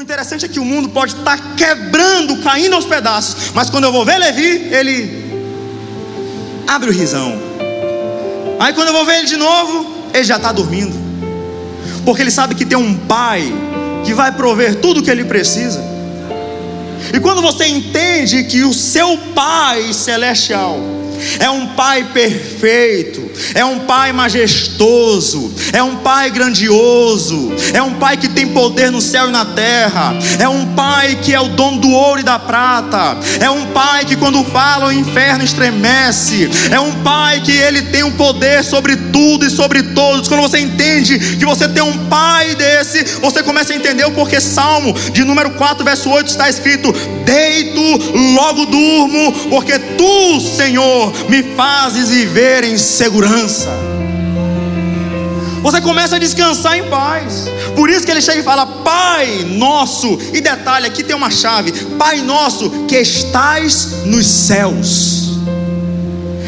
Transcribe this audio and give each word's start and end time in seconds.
O 0.00 0.02
interessante 0.02 0.46
é 0.46 0.48
que 0.48 0.58
o 0.58 0.64
mundo 0.64 0.88
pode 0.88 1.12
estar 1.14 1.36
tá 1.36 1.44
quebrando, 1.54 2.38
caindo 2.38 2.74
aos 2.74 2.86
pedaços, 2.86 3.50
mas 3.52 3.68
quando 3.68 3.84
eu 3.84 3.92
vou 3.92 4.02
ver 4.02 4.16
Levi, 4.16 4.70
ele 4.72 5.30
abre 6.66 6.88
o 6.88 6.92
risão. 6.92 7.38
Aí 8.58 8.72
quando 8.72 8.88
eu 8.88 8.94
vou 8.94 9.04
ver 9.04 9.18
ele 9.18 9.26
de 9.26 9.36
novo, 9.36 10.08
ele 10.14 10.24
já 10.24 10.36
está 10.36 10.52
dormindo, 10.52 10.96
porque 12.02 12.22
ele 12.22 12.30
sabe 12.30 12.54
que 12.54 12.64
tem 12.64 12.78
um 12.78 12.96
pai 12.96 13.52
que 14.02 14.14
vai 14.14 14.32
prover 14.32 14.76
tudo 14.76 15.00
o 15.00 15.02
que 15.02 15.10
ele 15.10 15.26
precisa. 15.26 15.84
E 17.12 17.20
quando 17.20 17.42
você 17.42 17.66
entende 17.66 18.44
que 18.44 18.64
o 18.64 18.72
seu 18.72 19.18
Pai 19.34 19.92
celestial 19.92 20.78
é 21.38 21.50
um 21.50 21.68
Pai 21.68 22.04
perfeito, 22.12 23.30
é 23.54 23.64
um 23.64 23.80
Pai 23.80 24.12
majestoso, 24.12 25.52
é 25.72 25.82
um 25.82 25.96
Pai 25.96 26.30
grandioso, 26.30 27.52
é 27.72 27.82
um 27.82 27.94
Pai 27.94 28.16
que 28.16 28.28
tem 28.28 28.48
poder 28.48 28.90
no 28.90 29.00
céu 29.00 29.28
e 29.28 29.32
na 29.32 29.44
terra, 29.44 30.14
é 30.38 30.48
um 30.48 30.74
Pai 30.74 31.18
que 31.22 31.34
é 31.34 31.40
o 31.40 31.48
dono 31.48 31.78
do 31.78 31.90
ouro 31.90 32.20
e 32.20 32.24
da 32.24 32.38
prata, 32.38 33.18
é 33.40 33.50
um 33.50 33.66
Pai 33.66 34.04
que 34.04 34.16
quando 34.16 34.44
fala 34.44 34.86
o 34.86 34.92
inferno 34.92 35.44
estremece, 35.44 36.48
é 36.70 36.78
um 36.78 37.02
Pai 37.02 37.40
que 37.40 37.52
ele 37.52 37.82
tem 37.82 38.02
o 38.02 38.08
um 38.08 38.12
poder 38.12 38.64
sobre 38.64 38.96
tudo 38.96 39.46
e 39.46 39.50
sobre 39.50 39.82
todos. 39.82 40.28
Quando 40.28 40.42
você 40.42 40.58
entende 40.58 41.18
que 41.36 41.44
você 41.44 41.68
tem 41.68 41.82
um 41.82 42.06
Pai 42.08 42.54
desse, 42.54 43.04
você 43.20 43.42
começa 43.42 43.72
a 43.72 43.76
entender 43.76 44.04
o 44.04 44.12
porquê 44.12 44.40
Salmo 44.40 44.92
de 45.12 45.24
número 45.24 45.50
4, 45.50 45.84
verso 45.84 46.10
8 46.10 46.28
está 46.28 46.48
escrito: 46.48 46.92
Deito, 47.24 47.80
logo 48.34 48.66
durmo, 48.66 49.32
porque 49.48 49.78
tu, 49.78 50.40
Senhor, 50.40 51.09
me 51.28 51.42
fazes 51.54 52.08
viver 52.08 52.64
em 52.64 52.78
segurança. 52.78 53.68
Você 55.62 55.80
começa 55.80 56.16
a 56.16 56.18
descansar 56.18 56.78
em 56.78 56.88
paz. 56.88 57.46
Por 57.76 57.90
isso 57.90 58.04
que 58.04 58.10
ele 58.10 58.22
chega 58.22 58.40
e 58.40 58.42
fala: 58.42 58.66
Pai 58.66 59.44
nosso. 59.44 60.18
E 60.32 60.40
detalhe, 60.40 60.86
aqui 60.86 61.02
tem 61.02 61.14
uma 61.14 61.30
chave: 61.30 61.72
Pai 61.98 62.22
nosso 62.22 62.70
que 62.88 62.96
estais 62.96 64.04
nos 64.06 64.26
céus. 64.26 65.19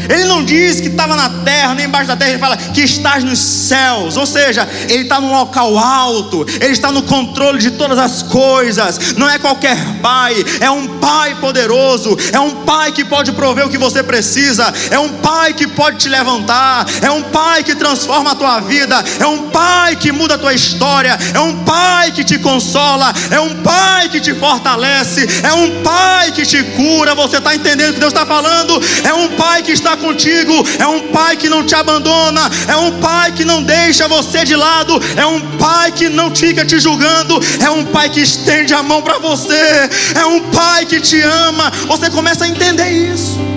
Ele 0.09 0.25
não 0.25 0.43
diz 0.43 0.79
que 0.79 0.87
estava 0.87 1.15
na 1.15 1.29
terra, 1.43 1.73
nem 1.73 1.85
embaixo 1.85 2.07
da 2.07 2.15
terra, 2.15 2.31
ele 2.31 2.39
fala 2.39 2.57
que 2.57 2.81
estás 2.81 3.23
nos 3.23 3.39
céus, 3.39 4.17
ou 4.17 4.25
seja, 4.25 4.67
ele 4.89 5.03
está 5.03 5.19
num 5.19 5.31
local 5.31 5.77
alto, 5.77 6.45
ele 6.61 6.73
está 6.73 6.91
no 6.91 7.03
controle 7.03 7.59
de 7.59 7.71
todas 7.71 7.97
as 7.97 8.23
coisas, 8.23 9.13
não 9.15 9.29
é 9.29 9.37
qualquer 9.37 9.77
pai, 10.01 10.35
é 10.59 10.69
um 10.69 10.99
pai 10.99 11.35
poderoso, 11.35 12.17
é 12.31 12.39
um 12.39 12.63
pai 12.63 12.91
que 12.91 13.05
pode 13.05 13.31
prover 13.31 13.65
o 13.65 13.69
que 13.69 13.77
você 13.77 14.03
precisa, 14.03 14.73
é 14.89 14.99
um 14.99 15.09
pai 15.09 15.53
que 15.53 15.67
pode 15.67 15.97
te 15.97 16.09
levantar, 16.09 16.85
é 17.01 17.11
um 17.11 17.23
pai 17.23 17.63
que 17.63 17.75
transforma 17.75 18.31
a 18.31 18.35
tua 18.35 18.59
vida, 18.61 19.03
é 19.19 19.25
um 19.25 19.49
pai 19.49 19.95
que 19.95 20.11
muda 20.11 20.35
a 20.35 20.37
tua 20.37 20.53
história, 20.53 21.17
é 21.33 21.39
um 21.39 21.63
pai 21.63 22.11
que 22.11 22.23
te 22.23 22.37
consola, 22.39 23.13
é 23.31 23.39
um 23.39 23.61
pai 23.61 24.09
que 24.09 24.19
te 24.19 24.33
fortalece, 24.33 25.27
é 25.43 25.53
um 25.53 25.81
pai 25.83 26.31
que 26.31 26.45
te 26.45 26.63
cura. 26.63 27.15
Você 27.15 27.37
está 27.37 27.55
entendendo 27.55 27.91
o 27.91 27.93
que 27.93 27.99
Deus 27.99 28.13
está 28.13 28.25
falando? 28.25 28.81
É 29.03 29.13
um 29.13 29.29
pai 29.29 29.61
que 29.61 29.71
está 29.71 29.92
contigo, 29.97 30.53
é 30.79 30.87
um 30.87 31.07
pai 31.11 31.37
que 31.37 31.49
não 31.49 31.65
te 31.65 31.75
abandona, 31.75 32.49
é 32.67 32.75
um 32.75 32.99
pai 32.99 33.31
que 33.31 33.45
não 33.45 33.63
deixa 33.63 34.07
você 34.07 34.43
de 34.43 34.55
lado, 34.55 34.99
é 35.15 35.25
um 35.25 35.39
pai 35.57 35.91
que 35.91 36.09
não 36.09 36.33
fica 36.35 36.65
te 36.65 36.79
julgando, 36.79 37.39
é 37.61 37.69
um 37.69 37.85
pai 37.85 38.09
que 38.09 38.21
estende 38.21 38.73
a 38.73 38.83
mão 38.83 39.01
para 39.01 39.19
você, 39.19 39.89
é 40.15 40.25
um 40.25 40.39
pai 40.51 40.85
que 40.85 40.99
te 40.99 41.21
ama. 41.21 41.71
Você 41.87 42.09
começa 42.09 42.45
a 42.45 42.47
entender 42.47 42.89
isso. 42.89 43.52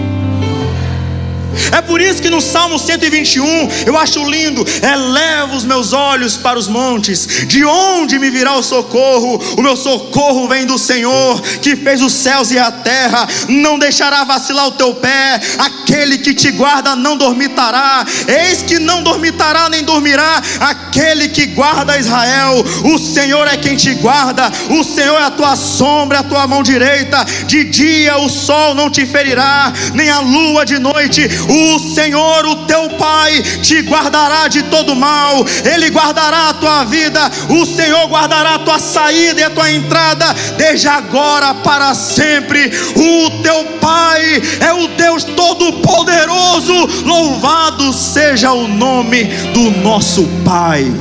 É 1.72 1.80
por 1.80 2.00
isso 2.00 2.22
que 2.22 2.30
no 2.30 2.40
Salmo 2.40 2.78
121 2.78 3.68
eu 3.86 3.96
acho 3.96 4.28
lindo: 4.28 4.64
eleva 4.82 5.54
os 5.54 5.64
meus 5.64 5.92
olhos 5.92 6.36
para 6.36 6.58
os 6.58 6.68
montes, 6.68 7.26
de 7.46 7.64
onde 7.64 8.18
me 8.18 8.30
virá 8.30 8.54
o 8.54 8.62
socorro? 8.62 9.40
O 9.56 9.62
meu 9.62 9.76
socorro 9.76 10.48
vem 10.48 10.66
do 10.66 10.78
Senhor, 10.78 11.40
que 11.60 11.76
fez 11.76 12.02
os 12.02 12.12
céus 12.12 12.50
e 12.50 12.58
a 12.58 12.70
terra, 12.70 13.26
não 13.48 13.78
deixará 13.78 14.24
vacilar 14.24 14.66
o 14.66 14.72
teu 14.72 14.94
pé, 14.94 15.40
aquele 15.58 16.18
que 16.18 16.34
te 16.34 16.50
guarda 16.52 16.96
não 16.96 17.16
dormitará, 17.16 18.04
eis 18.28 18.62
que 18.62 18.78
não 18.78 19.02
dormitará 19.02 19.68
nem 19.68 19.82
dormirá, 19.82 20.42
aquele 20.60 21.28
que 21.28 21.46
guarda 21.46 21.98
Israel, 21.98 22.64
o 22.84 22.98
Senhor 22.98 23.46
é 23.46 23.56
quem 23.56 23.76
te 23.76 23.94
guarda, 23.94 24.50
o 24.70 24.84
Senhor 24.84 25.16
é 25.18 25.24
a 25.24 25.30
tua 25.30 25.56
sombra, 25.56 26.20
a 26.20 26.22
tua 26.22 26.46
mão 26.46 26.62
direita, 26.62 27.24
de 27.46 27.64
dia 27.64 28.16
o 28.18 28.28
sol 28.28 28.74
não 28.74 28.90
te 28.90 29.06
ferirá, 29.06 29.72
nem 29.94 30.10
a 30.10 30.20
lua 30.20 30.64
de 30.64 30.78
noite, 30.78 31.28
o 31.48 31.78
Senhor, 31.78 32.46
o 32.46 32.56
teu 32.66 32.90
Pai, 32.90 33.42
te 33.62 33.80
guardará 33.80 34.48
de 34.48 34.62
todo 34.64 34.94
mal, 34.94 35.44
Ele 35.64 35.90
guardará 35.90 36.50
a 36.50 36.54
tua 36.54 36.84
vida, 36.84 37.30
o 37.48 37.66
Senhor 37.66 38.08
guardará 38.08 38.54
a 38.54 38.58
tua 38.58 38.78
saída 38.78 39.40
e 39.40 39.44
a 39.44 39.50
tua 39.50 39.70
entrada, 39.70 40.32
desde 40.56 40.88
agora 40.88 41.54
para 41.54 41.94
sempre. 41.94 42.70
O 42.94 43.42
teu 43.42 43.64
Pai 43.80 44.42
é 44.60 44.72
o 44.72 44.88
Deus 44.88 45.24
Todo-Poderoso, 45.24 47.04
louvado 47.04 47.92
seja 47.92 48.52
o 48.52 48.66
nome 48.66 49.24
do 49.24 49.70
nosso 49.82 50.26
Pai. 50.44 50.92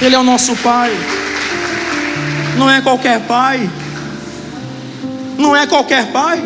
Ele 0.00 0.14
é 0.14 0.18
o 0.18 0.22
nosso 0.22 0.54
Pai, 0.56 0.96
não 2.56 2.70
é 2.70 2.80
qualquer 2.80 3.20
Pai 3.20 3.68
não 5.38 5.56
é 5.56 5.66
qualquer 5.66 6.10
pai, 6.12 6.42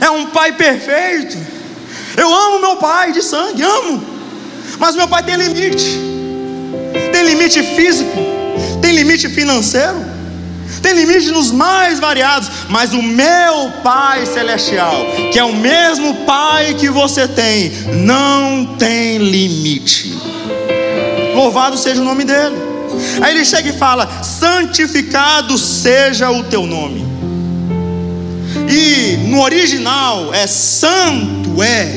é 0.00 0.10
um 0.10 0.26
pai 0.26 0.52
perfeito. 0.52 1.38
Eu 2.16 2.34
amo 2.34 2.60
meu 2.60 2.76
pai 2.76 3.12
de 3.12 3.22
sangue, 3.22 3.62
amo, 3.62 4.04
mas 4.78 4.96
meu 4.96 5.06
pai 5.06 5.22
tem 5.22 5.36
limite, 5.36 5.98
tem 7.12 7.22
limite 7.24 7.62
físico, 7.62 8.18
tem 8.82 8.92
limite 8.92 9.28
financeiro, 9.28 10.04
tem 10.82 10.94
limite 10.94 11.30
nos 11.30 11.50
mais 11.50 11.98
variados, 11.98 12.48
mas 12.68 12.92
o 12.92 13.02
meu 13.02 13.72
Pai 13.82 14.26
Celestial, 14.26 14.94
que 15.32 15.38
é 15.38 15.44
o 15.44 15.54
mesmo 15.54 16.24
Pai 16.26 16.74
que 16.74 16.88
você 16.88 17.26
tem, 17.26 17.70
não 18.04 18.76
tem 18.76 19.18
limite. 19.18 20.16
Louvado 21.34 21.76
seja 21.76 22.00
o 22.00 22.04
nome 22.04 22.24
dele. 22.24 22.56
Aí 23.20 23.34
ele 23.34 23.44
chega 23.44 23.68
e 23.68 23.72
fala: 23.72 24.22
santificado 24.22 25.58
seja 25.58 26.30
o 26.30 26.44
teu 26.44 26.66
nome. 26.66 27.15
E 28.68 29.28
no 29.28 29.42
original 29.42 30.32
é 30.32 30.46
santo 30.46 31.62
é 31.62 31.90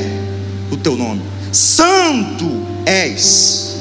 o 0.70 0.76
teu 0.76 0.96
nome. 0.96 1.22
Santo 1.52 2.66
és. 2.86 3.76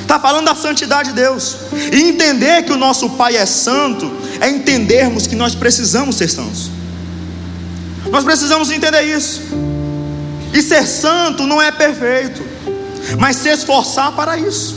Está 0.00 0.18
falando 0.18 0.46
da 0.46 0.54
santidade 0.54 1.10
de 1.10 1.14
Deus. 1.14 1.56
E 1.92 2.02
entender 2.02 2.64
que 2.64 2.72
o 2.72 2.76
nosso 2.76 3.10
Pai 3.10 3.36
é 3.36 3.46
santo 3.46 4.10
é 4.40 4.48
entendermos 4.48 5.26
que 5.26 5.36
nós 5.36 5.54
precisamos 5.54 6.16
ser 6.16 6.28
santos. 6.28 6.70
Nós 8.10 8.24
precisamos 8.24 8.70
entender 8.70 9.02
isso. 9.02 9.42
E 10.52 10.62
ser 10.62 10.86
santo 10.86 11.46
não 11.46 11.62
é 11.62 11.70
perfeito, 11.70 12.42
mas 13.18 13.36
se 13.36 13.48
esforçar 13.48 14.12
para 14.12 14.36
isso. 14.36 14.76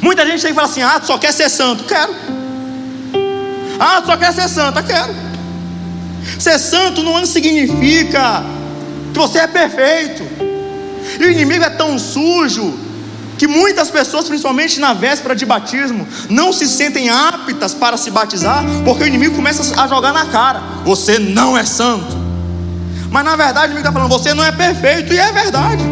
Muita 0.00 0.26
gente 0.26 0.40
tem 0.40 0.50
que 0.50 0.54
falar 0.54 0.68
assim: 0.68 0.82
ah, 0.82 0.98
tu 0.98 1.06
só 1.06 1.18
quer 1.18 1.32
ser 1.32 1.50
santo? 1.50 1.84
Quero. 1.84 2.14
Ah, 3.78 4.00
tu 4.00 4.06
só 4.06 4.16
quer 4.16 4.32
ser 4.32 4.48
santa? 4.48 4.82
Quero. 4.82 5.25
Ser 6.38 6.58
santo 6.58 7.02
não 7.02 7.24
significa 7.24 8.44
que 9.12 9.18
você 9.18 9.38
é 9.38 9.46
perfeito. 9.46 10.22
E 11.20 11.24
o 11.24 11.30
inimigo 11.30 11.64
é 11.64 11.70
tão 11.70 11.98
sujo 11.98 12.86
que 13.38 13.46
muitas 13.46 13.90
pessoas, 13.90 14.26
principalmente 14.26 14.80
na 14.80 14.92
véspera 14.94 15.34
de 15.34 15.44
batismo, 15.44 16.06
não 16.28 16.52
se 16.52 16.66
sentem 16.66 17.08
aptas 17.10 17.74
para 17.74 17.96
se 17.96 18.10
batizar, 18.10 18.64
porque 18.84 19.04
o 19.04 19.06
inimigo 19.06 19.36
começa 19.36 19.80
a 19.80 19.86
jogar 19.86 20.12
na 20.12 20.26
cara: 20.26 20.62
você 20.84 21.18
não 21.18 21.56
é 21.56 21.64
santo. 21.64 22.16
Mas 23.10 23.24
na 23.24 23.36
verdade 23.36 23.66
o 23.66 23.70
inimigo 23.72 23.88
está 23.88 23.92
falando: 23.92 24.10
você 24.10 24.34
não 24.34 24.44
é 24.44 24.52
perfeito, 24.52 25.12
e 25.12 25.18
é 25.18 25.32
verdade. 25.32 25.82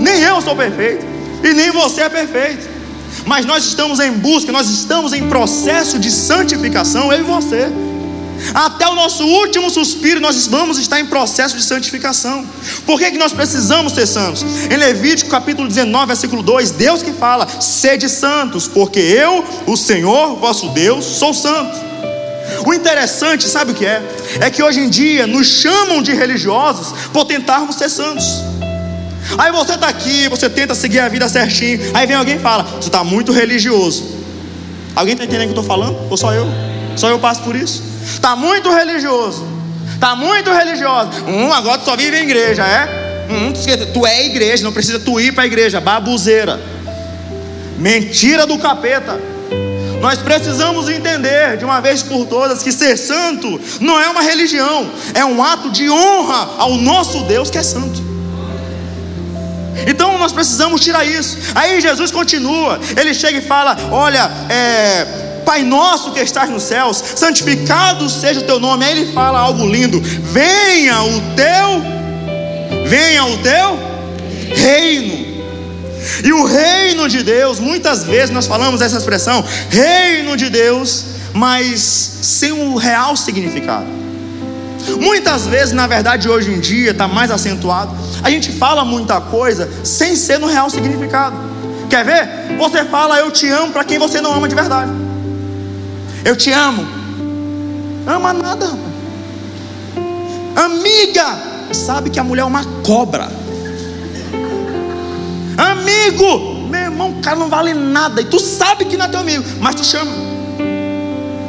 Nem 0.00 0.20
eu 0.20 0.40
sou 0.40 0.56
perfeito, 0.56 1.04
e 1.44 1.52
nem 1.52 1.70
você 1.70 2.02
é 2.02 2.08
perfeito. 2.08 2.68
Mas 3.26 3.44
nós 3.44 3.64
estamos 3.64 4.00
em 4.00 4.12
busca, 4.12 4.50
nós 4.50 4.68
estamos 4.68 5.12
em 5.12 5.28
processo 5.28 5.98
de 5.98 6.10
santificação, 6.10 7.12
eu 7.12 7.20
e 7.20 7.22
você. 7.22 7.70
Até 8.54 8.88
o 8.88 8.94
nosso 8.94 9.24
último 9.24 9.70
suspiro, 9.70 10.20
nós 10.20 10.46
vamos 10.46 10.78
estar 10.78 11.00
em 11.00 11.06
processo 11.06 11.56
de 11.56 11.62
santificação. 11.62 12.46
Por 12.84 12.98
que, 12.98 13.12
que 13.12 13.18
nós 13.18 13.32
precisamos 13.32 13.92
ser 13.92 14.06
santos? 14.06 14.42
Em 14.42 14.76
Levítico 14.76 15.30
capítulo 15.30 15.68
19, 15.68 16.06
versículo 16.06 16.42
2, 16.42 16.72
Deus 16.72 17.02
que 17.02 17.12
fala: 17.12 17.46
sede 17.60 18.08
santos, 18.08 18.66
porque 18.66 19.00
eu, 19.00 19.44
o 19.66 19.76
Senhor, 19.76 20.36
vosso 20.36 20.68
Deus, 20.70 21.04
sou 21.04 21.32
santo. 21.32 21.92
O 22.66 22.74
interessante, 22.74 23.48
sabe 23.48 23.72
o 23.72 23.74
que 23.74 23.86
é? 23.86 24.02
É 24.40 24.50
que 24.50 24.62
hoje 24.62 24.80
em 24.80 24.88
dia 24.88 25.26
nos 25.26 25.46
chamam 25.46 26.02
de 26.02 26.12
religiosos 26.12 26.92
por 27.12 27.24
tentarmos 27.24 27.76
ser 27.76 27.88
santos. 27.88 28.26
Aí 29.38 29.50
você 29.52 29.74
está 29.74 29.88
aqui, 29.88 30.28
você 30.28 30.50
tenta 30.50 30.74
seguir 30.74 31.00
a 31.00 31.08
vida 31.08 31.28
certinho. 31.28 31.80
Aí 31.94 32.06
vem 32.06 32.16
alguém 32.16 32.36
e 32.36 32.40
fala: 32.40 32.64
Você 32.64 32.88
está 32.88 33.02
muito 33.02 33.32
religioso. 33.32 34.04
Alguém 34.94 35.14
está 35.14 35.24
entendendo 35.24 35.50
o 35.50 35.52
que 35.52 35.58
eu 35.58 35.62
estou 35.62 35.76
falando? 35.76 35.98
Ou 36.10 36.16
só 36.16 36.32
eu? 36.34 36.71
Só 36.96 37.08
eu 37.08 37.18
passo 37.18 37.42
por 37.42 37.56
isso? 37.56 37.82
Está 38.04 38.36
muito 38.36 38.70
religioso. 38.70 39.46
Está 39.94 40.14
muito 40.16 40.50
religioso. 40.50 41.10
Hum, 41.26 41.52
agora 41.52 41.78
tu 41.78 41.84
só 41.84 41.96
vive 41.96 42.16
em 42.18 42.24
igreja, 42.24 42.64
é? 42.64 43.26
Hum, 43.30 43.52
tu 43.92 44.06
é 44.06 44.26
igreja, 44.26 44.64
não 44.64 44.72
precisa 44.72 44.98
tu 44.98 45.20
ir 45.20 45.32
para 45.32 45.44
a 45.44 45.46
igreja. 45.46 45.80
Babuzeira. 45.80 46.60
Mentira 47.78 48.46
do 48.46 48.58
capeta. 48.58 49.18
Nós 50.00 50.18
precisamos 50.18 50.88
entender 50.88 51.56
de 51.56 51.64
uma 51.64 51.80
vez 51.80 52.02
por 52.02 52.26
todas 52.26 52.60
que 52.60 52.72
ser 52.72 52.96
santo 52.96 53.60
não 53.80 54.00
é 54.00 54.08
uma 54.08 54.20
religião, 54.20 54.90
é 55.14 55.24
um 55.24 55.40
ato 55.40 55.70
de 55.70 55.88
honra 55.88 56.56
ao 56.58 56.74
nosso 56.74 57.22
Deus 57.22 57.48
que 57.48 57.58
é 57.58 57.62
santo. 57.62 58.02
Então 59.86 60.18
nós 60.18 60.32
precisamos 60.32 60.80
tirar 60.80 61.04
isso. 61.04 61.38
Aí 61.54 61.80
Jesus 61.80 62.10
continua, 62.10 62.80
ele 62.96 63.14
chega 63.14 63.38
e 63.38 63.42
fala: 63.42 63.76
Olha, 63.92 64.28
é, 64.48 65.31
Pai 65.44 65.62
nosso 65.62 66.12
que 66.12 66.20
estás 66.20 66.48
nos 66.48 66.62
céus, 66.62 67.02
santificado 67.16 68.08
seja 68.08 68.40
o 68.40 68.44
teu 68.44 68.58
nome. 68.60 68.84
Aí 68.84 68.98
ele 68.98 69.12
fala 69.12 69.38
algo 69.38 69.66
lindo: 69.66 70.00
Venha 70.00 71.02
o 71.02 71.20
teu, 71.36 72.86
venha 72.86 73.24
o 73.24 73.38
teu 73.38 73.78
reino. 74.54 75.32
E 76.24 76.32
o 76.32 76.44
reino 76.44 77.08
de 77.08 77.22
Deus, 77.22 77.58
muitas 77.58 78.04
vezes 78.04 78.30
nós 78.30 78.46
falamos 78.46 78.80
essa 78.80 78.98
expressão, 78.98 79.44
reino 79.70 80.36
de 80.36 80.48
Deus, 80.50 81.04
mas 81.32 81.80
sem 82.22 82.52
o 82.52 82.76
real 82.76 83.16
significado. 83.16 83.86
Muitas 85.00 85.46
vezes, 85.46 85.72
na 85.72 85.86
verdade, 85.86 86.28
hoje 86.28 86.50
em 86.50 86.58
dia 86.58 86.90
está 86.90 87.06
mais 87.06 87.30
acentuado. 87.30 87.96
A 88.22 88.30
gente 88.30 88.50
fala 88.50 88.84
muita 88.84 89.20
coisa 89.20 89.70
sem 89.84 90.16
ser 90.16 90.38
no 90.38 90.46
real 90.46 90.68
significado. 90.68 91.36
Quer 91.88 92.04
ver? 92.04 92.56
Você 92.58 92.84
fala 92.84 93.18
eu 93.18 93.30
te 93.30 93.48
amo 93.48 93.72
para 93.72 93.84
quem 93.84 93.98
você 93.98 94.20
não 94.20 94.34
ama 94.34 94.48
de 94.48 94.54
verdade. 94.54 94.90
Eu 96.24 96.36
te 96.36 96.52
amo. 96.52 96.86
Ama 98.06 98.32
nada. 98.32 98.70
Amiga, 100.54 101.38
sabe 101.72 102.10
que 102.10 102.20
a 102.20 102.24
mulher 102.24 102.42
é 102.42 102.44
uma 102.44 102.64
cobra. 102.82 103.28
Amigo, 105.56 106.68
meu 106.68 106.80
irmão, 106.80 107.10
o 107.10 107.20
cara 107.20 107.36
não 107.36 107.48
vale 107.48 107.74
nada. 107.74 108.20
E 108.20 108.24
tu 108.24 108.38
sabe 108.38 108.84
que 108.84 108.96
não 108.96 109.06
é 109.06 109.08
teu 109.08 109.20
amigo, 109.20 109.44
mas 109.60 109.74
tu 109.74 109.84
chama. 109.84 110.10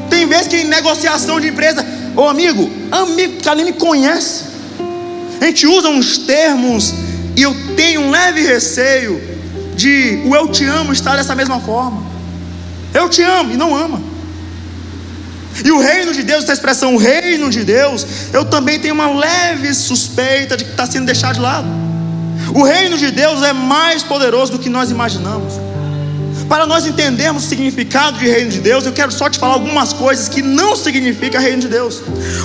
Tem 0.09 0.25
vezes 0.25 0.47
que 0.47 0.57
em 0.57 0.65
negociação 0.65 1.39
de 1.39 1.49
empresa, 1.49 1.85
ô 2.15 2.27
amigo, 2.27 2.69
amigo, 2.91 3.41
que 3.41 3.55
nem 3.55 3.65
me 3.65 3.73
conhece. 3.73 4.45
A 5.39 5.45
gente 5.45 5.67
usa 5.67 5.89
uns 5.89 6.17
termos 6.19 6.93
e 7.35 7.41
eu 7.41 7.55
tenho 7.75 8.01
um 8.01 8.09
leve 8.09 8.41
receio 8.41 9.21
de 9.75 10.21
o 10.25 10.35
eu 10.35 10.47
te 10.47 10.65
amo 10.65 10.93
estar 10.93 11.15
dessa 11.15 11.35
mesma 11.35 11.59
forma. 11.59 12.03
Eu 12.93 13.09
te 13.09 13.21
amo 13.21 13.53
e 13.53 13.57
não 13.57 13.75
ama. 13.75 14.12
E 15.63 15.71
o 15.71 15.79
reino 15.79 16.13
de 16.13 16.23
Deus, 16.23 16.43
essa 16.43 16.53
expressão, 16.53 16.97
reino 16.97 17.49
de 17.49 17.63
Deus, 17.63 18.05
eu 18.31 18.45
também 18.45 18.79
tenho 18.79 18.93
uma 18.93 19.11
leve 19.11 19.73
suspeita 19.73 20.57
de 20.57 20.65
que 20.65 20.71
está 20.71 20.85
sendo 20.85 21.05
deixado 21.05 21.35
de 21.35 21.41
lado. 21.41 21.67
O 22.53 22.63
reino 22.63 22.97
de 22.97 23.11
Deus 23.11 23.43
é 23.43 23.53
mais 23.53 24.03
poderoso 24.03 24.51
do 24.53 24.59
que 24.59 24.69
nós 24.69 24.89
imaginamos. 24.89 25.53
Para 26.47 26.65
nós 26.65 26.85
entendermos 26.85 27.45
o 27.45 27.47
significado 27.47 28.17
de 28.17 28.27
reino 28.27 28.51
de 28.51 28.59
Deus, 28.59 28.85
eu 28.85 28.91
quero 28.91 29.11
só 29.11 29.29
te 29.29 29.39
falar 29.39 29.53
algumas 29.53 29.93
coisas 29.93 30.27
que 30.27 30.41
não 30.41 30.75
significa 30.75 31.39
reino 31.39 31.61
de 31.61 31.67
Deus. 31.67 32.01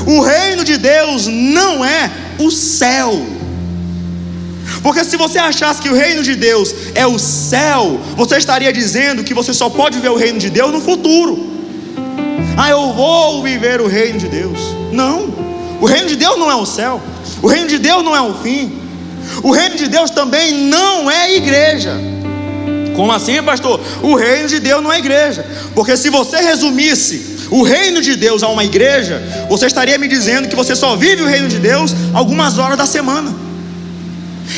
O 0.07 0.21
reino 0.21 0.65
de 0.65 0.77
Deus 0.77 1.27
não 1.27 1.85
é 1.85 2.11
o 2.39 2.51
céu. 2.51 3.27
Porque 4.83 5.05
se 5.05 5.17
você 5.17 5.39
achasse 5.39 5.83
que 5.83 5.89
o 5.89 5.95
reino 5.95 6.23
de 6.23 6.35
Deus 6.37 6.75
é 6.95 7.07
o 7.07 7.19
céu, 7.19 8.01
você 8.17 8.37
estaria 8.37 8.73
dizendo 8.73 9.25
que 9.25 9.35
você 9.35 9.53
só 9.53 9.69
pode 9.69 9.99
ver 9.99 10.11
o 10.11 10.17
reino 10.17 10.39
de 10.39 10.51
Deus 10.51 10.71
no 10.71 10.81
futuro. 10.81 11.58
Ah, 12.61 12.71
eu 12.71 12.93
vou 12.93 13.41
viver 13.41 13.81
o 13.81 13.87
reino 13.87 14.19
de 14.19 14.27
Deus. 14.27 14.59
Não. 14.91 15.33
O 15.81 15.87
reino 15.87 16.09
de 16.09 16.17
Deus 16.17 16.37
não 16.37 16.51
é 16.51 16.57
o 16.57 16.67
céu. 16.67 17.01
O 17.41 17.47
reino 17.47 17.69
de 17.69 17.79
Deus 17.79 18.03
não 18.03 18.17
é 18.17 18.21
o 18.21 18.35
fim. 18.35 18.81
O 19.45 19.53
reino 19.53 19.77
de 19.77 19.87
Deus 19.87 20.11
também 20.11 20.53
não 20.65 21.09
é 21.09 21.37
igreja. 21.37 21.93
Como 22.97 23.13
assim, 23.13 23.41
pastor? 23.45 23.81
O 24.03 24.17
reino 24.17 24.49
de 24.49 24.59
Deus 24.59 24.83
não 24.83 24.93
é 24.93 24.99
igreja. 24.99 25.47
Porque 25.73 25.97
se 25.97 26.11
você 26.11 26.39
resumisse 26.39 27.47
o 27.49 27.63
reino 27.63 28.03
de 28.03 28.17
Deus 28.17 28.43
a 28.43 28.49
uma 28.49 28.65
igreja, 28.65 29.23
você 29.49 29.67
estaria 29.67 29.97
me 29.97 30.09
dizendo 30.09 30.49
que 30.49 30.57
você 30.57 30.75
só 30.75 30.97
vive 30.97 31.23
o 31.23 31.27
reino 31.27 31.47
de 31.47 31.59
Deus 31.59 31.95
algumas 32.13 32.59
horas 32.59 32.77
da 32.77 32.87
semana. 32.87 33.48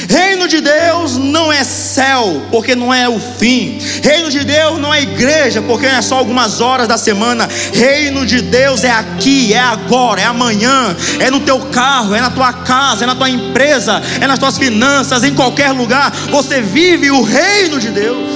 Reino 0.09 0.47
de 0.47 0.61
Deus 0.61 1.17
não 1.17 1.53
é 1.53 1.65
céu, 1.65 2.47
porque 2.51 2.77
não 2.77 2.95
é 2.95 3.09
o 3.09 3.19
fim. 3.19 3.79
Reino 4.03 4.31
de 4.31 4.45
Deus 4.45 4.79
não 4.79 4.95
é 4.95 5.03
igreja, 5.03 5.61
porque 5.63 5.87
não 5.87 5.97
é 5.97 6.03
só 6.03 6.17
algumas 6.17 6.61
horas 6.61 6.87
da 6.87 6.97
semana. 6.97 7.49
Reino 7.73 8.25
de 8.25 8.41
Deus 8.41 8.85
é 8.85 8.91
aqui, 8.91 9.53
é 9.53 9.59
agora, 9.59 10.21
é 10.21 10.25
amanhã, 10.25 10.97
é 11.19 11.31
no 11.31 11.41
teu 11.41 11.59
carro, 11.67 12.15
é 12.15 12.21
na 12.21 12.31
tua 12.31 12.53
casa, 12.53 13.05
é 13.05 13.07
na 13.07 13.17
tua 13.17 13.29
empresa, 13.29 14.01
é 14.21 14.27
nas 14.27 14.39
tuas 14.39 14.57
finanças, 14.57 15.25
em 15.25 15.35
qualquer 15.35 15.73
lugar. 15.73 16.11
Você 16.31 16.61
vive 16.61 17.11
o 17.11 17.23
reino 17.23 17.81
de 17.81 17.89
Deus. 17.89 18.31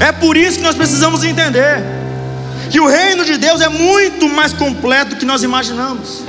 É 0.00 0.12
por 0.12 0.36
isso 0.36 0.58
que 0.58 0.64
nós 0.64 0.74
precisamos 0.74 1.24
entender 1.24 1.84
que 2.70 2.80
o 2.80 2.86
reino 2.86 3.24
de 3.24 3.36
Deus 3.36 3.60
é 3.60 3.68
muito 3.68 4.28
mais 4.28 4.52
completo 4.52 5.10
do 5.10 5.16
que 5.16 5.24
nós 5.24 5.42
imaginamos. 5.42 6.24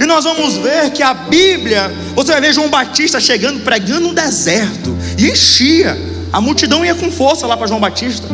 E 0.00 0.04
nós 0.06 0.24
vamos 0.24 0.56
ver 0.56 0.90
que 0.90 1.02
a 1.02 1.14
Bíblia, 1.14 1.92
você 2.14 2.32
vai 2.32 2.40
ver 2.40 2.52
João 2.52 2.68
Batista 2.68 3.20
chegando 3.20 3.60
pregando 3.60 4.08
no 4.08 4.14
deserto, 4.14 4.96
e 5.16 5.30
enchia. 5.30 5.96
A 6.30 6.42
multidão 6.42 6.84
ia 6.84 6.94
com 6.94 7.10
força 7.10 7.46
lá 7.46 7.56
para 7.56 7.66
João 7.66 7.80
Batista. 7.80 8.26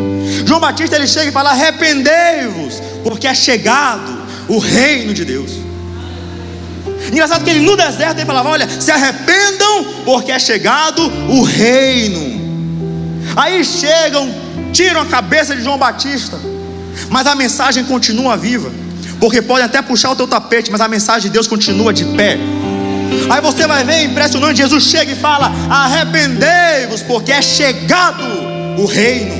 João 0.44 0.58
Batista 0.58 0.96
ele 0.96 1.06
chega 1.06 1.28
e 1.28 1.32
fala: 1.32 1.50
Arrependei-vos, 1.50 2.82
porque 3.04 3.26
é 3.26 3.34
chegado 3.34 4.18
o 4.48 4.58
reino 4.58 5.14
de 5.14 5.24
Deus. 5.24 5.52
Engraçado 7.10 7.44
que 7.44 7.50
ele 7.50 7.60
no 7.60 7.76
deserto 7.76 8.18
ele 8.18 8.26
falava: 8.26 8.48
Olha, 8.48 8.68
se 8.68 8.90
arrependam, 8.90 9.84
porque 10.04 10.32
é 10.32 10.38
chegado 10.38 11.02
o 11.28 11.42
reino. 11.42 12.42
Aí 13.36 13.64
chegam, 13.64 14.34
tiram 14.72 15.00
a 15.00 15.06
cabeça 15.06 15.54
de 15.54 15.62
João 15.62 15.78
Batista, 15.78 16.38
mas 17.08 17.26
a 17.28 17.34
mensagem 17.36 17.84
continua 17.84 18.36
viva 18.36 18.70
porque 19.24 19.40
podem 19.40 19.64
até 19.64 19.80
puxar 19.80 20.10
o 20.10 20.16
teu 20.16 20.28
tapete, 20.28 20.70
mas 20.70 20.82
a 20.82 20.86
mensagem 20.86 21.22
de 21.22 21.30
Deus 21.30 21.46
continua 21.46 21.94
de 21.94 22.04
pé. 22.04 22.36
Aí 23.30 23.40
você 23.40 23.66
vai 23.66 23.82
ver 23.82 24.04
impressionante: 24.04 24.58
Jesus 24.58 24.84
chega 24.84 25.12
e 25.12 25.16
fala: 25.16 25.50
Arrependei-vos, 25.70 27.00
porque 27.00 27.32
é 27.32 27.40
chegado 27.40 28.22
o 28.76 28.84
reino. 28.84 29.34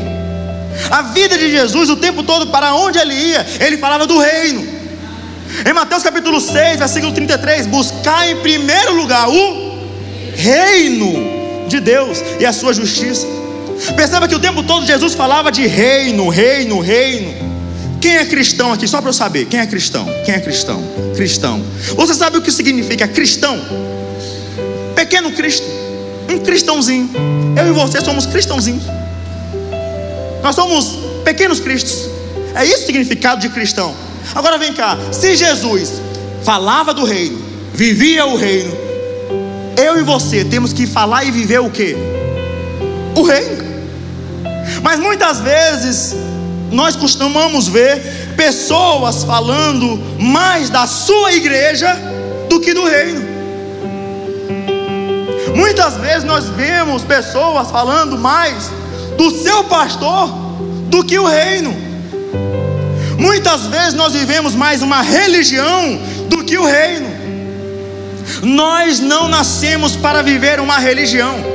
A 0.90 1.02
vida 1.02 1.36
de 1.36 1.50
Jesus, 1.50 1.90
o 1.90 1.96
tempo 1.96 2.22
todo, 2.22 2.46
para 2.46 2.75
onde 2.75 2.98
ele 2.98 3.12
ia, 3.12 3.46
ele 3.60 3.76
falava 3.76 4.06
do 4.06 4.19
reino. 4.19 4.66
Em 5.69 5.72
Mateus 5.75 6.02
capítulo 6.02 6.40
6, 6.40 6.78
versículo 6.78 7.12
33, 7.12 7.66
buscar 7.66 8.26
em 8.26 8.37
primeiro 8.37 8.94
lugar 8.94 9.28
o 9.28 9.80
reino 10.34 11.69
de 11.69 11.78
Deus 11.78 12.25
e 12.40 12.46
a 12.46 12.54
sua 12.54 12.72
justiça. 12.72 13.26
Perceba 13.94 14.26
que 14.26 14.34
o 14.34 14.40
tempo 14.40 14.62
todo 14.62 14.87
Jesus 14.87 15.12
falava 15.12 15.52
de 15.52 15.66
reino, 15.66 16.30
reino, 16.30 16.80
reino. 16.80 17.53
Quem 18.04 18.18
é 18.18 18.25
cristão 18.26 18.70
aqui? 18.70 18.87
Só 18.87 19.00
para 19.00 19.08
eu 19.08 19.14
saber. 19.14 19.46
Quem 19.46 19.58
é 19.58 19.66
cristão? 19.66 20.06
Quem 20.26 20.34
é 20.34 20.38
cristão? 20.38 20.84
Cristão. 21.16 21.64
Você 21.96 22.12
sabe 22.12 22.37
o 22.37 22.42
que 22.42 22.52
significa 22.52 23.08
cristão? 23.08 23.58
Pequeno 24.94 25.32
Cristo. 25.32 25.66
Um 26.28 26.38
cristãozinho. 26.38 27.08
Eu 27.56 27.68
e 27.68 27.73
você 27.73 28.02
somos 28.02 28.26
cristãozinhos. 28.26 28.84
Nós 30.42 30.54
somos 30.54 30.99
pequenos 31.25 31.61
cristos. 31.61 32.11
É 32.54 32.66
isso 32.66 32.82
o 32.82 32.87
significado 32.88 33.40
de 33.40 33.49
cristão. 33.49 33.96
Agora 34.34 34.58
vem 34.58 34.75
cá. 34.75 34.99
Se 35.11 35.34
Jesus 35.34 35.94
falava 36.42 36.92
do 36.92 37.04
reino, 37.04 37.42
vivia 37.73 38.26
o 38.26 38.37
reino, 38.37 38.76
eu 39.82 39.99
e 39.99 40.02
você 40.02 40.44
temos 40.44 40.75
que 40.75 40.87
falar 40.87 41.25
e 41.25 41.30
viver 41.30 41.61
o 41.61 41.70
que? 41.70 41.96
O 43.16 43.23
reino. 43.23 43.64
Mas 44.82 45.00
muitas 45.00 45.40
vezes 45.40 46.14
nós 46.75 46.97
costumamos 46.97 47.69
ver 47.69 48.35
pessoas 48.37 49.25
falando 49.25 49.97
mais 50.19 50.69
da 50.69 50.87
sua 50.87 51.33
igreja 51.33 51.97
do 52.49 52.61
que 52.61 52.75
do 52.75 52.85
reino. 52.85 53.23
Muitas 55.54 55.97
vezes 55.97 56.25
nós 56.25 56.49
vemos 56.49 57.04
pessoas 57.04 57.71
falando 57.71 58.19
mais 58.19 58.71
do 59.16 59.31
seu 59.31 59.64
pastor 59.64 60.28
do 60.88 61.04
que 61.04 61.16
o 61.19 61.26
reino. 61.26 61.75
Muitas 63.19 63.66
vezes 63.66 63.95
nós 63.95 64.12
vivemos 64.12 64.54
mais 64.54 64.83
uma 64.83 65.00
religião 65.00 65.99
do 66.28 66.43
que 66.43 66.59
o 66.59 66.64
reino. 66.64 67.09
Nós 68.43 68.99
não 68.99 69.28
nascemos 69.28 69.95
para 69.95 70.23
viver 70.23 70.59
uma 70.59 70.78
religião. 70.78 71.53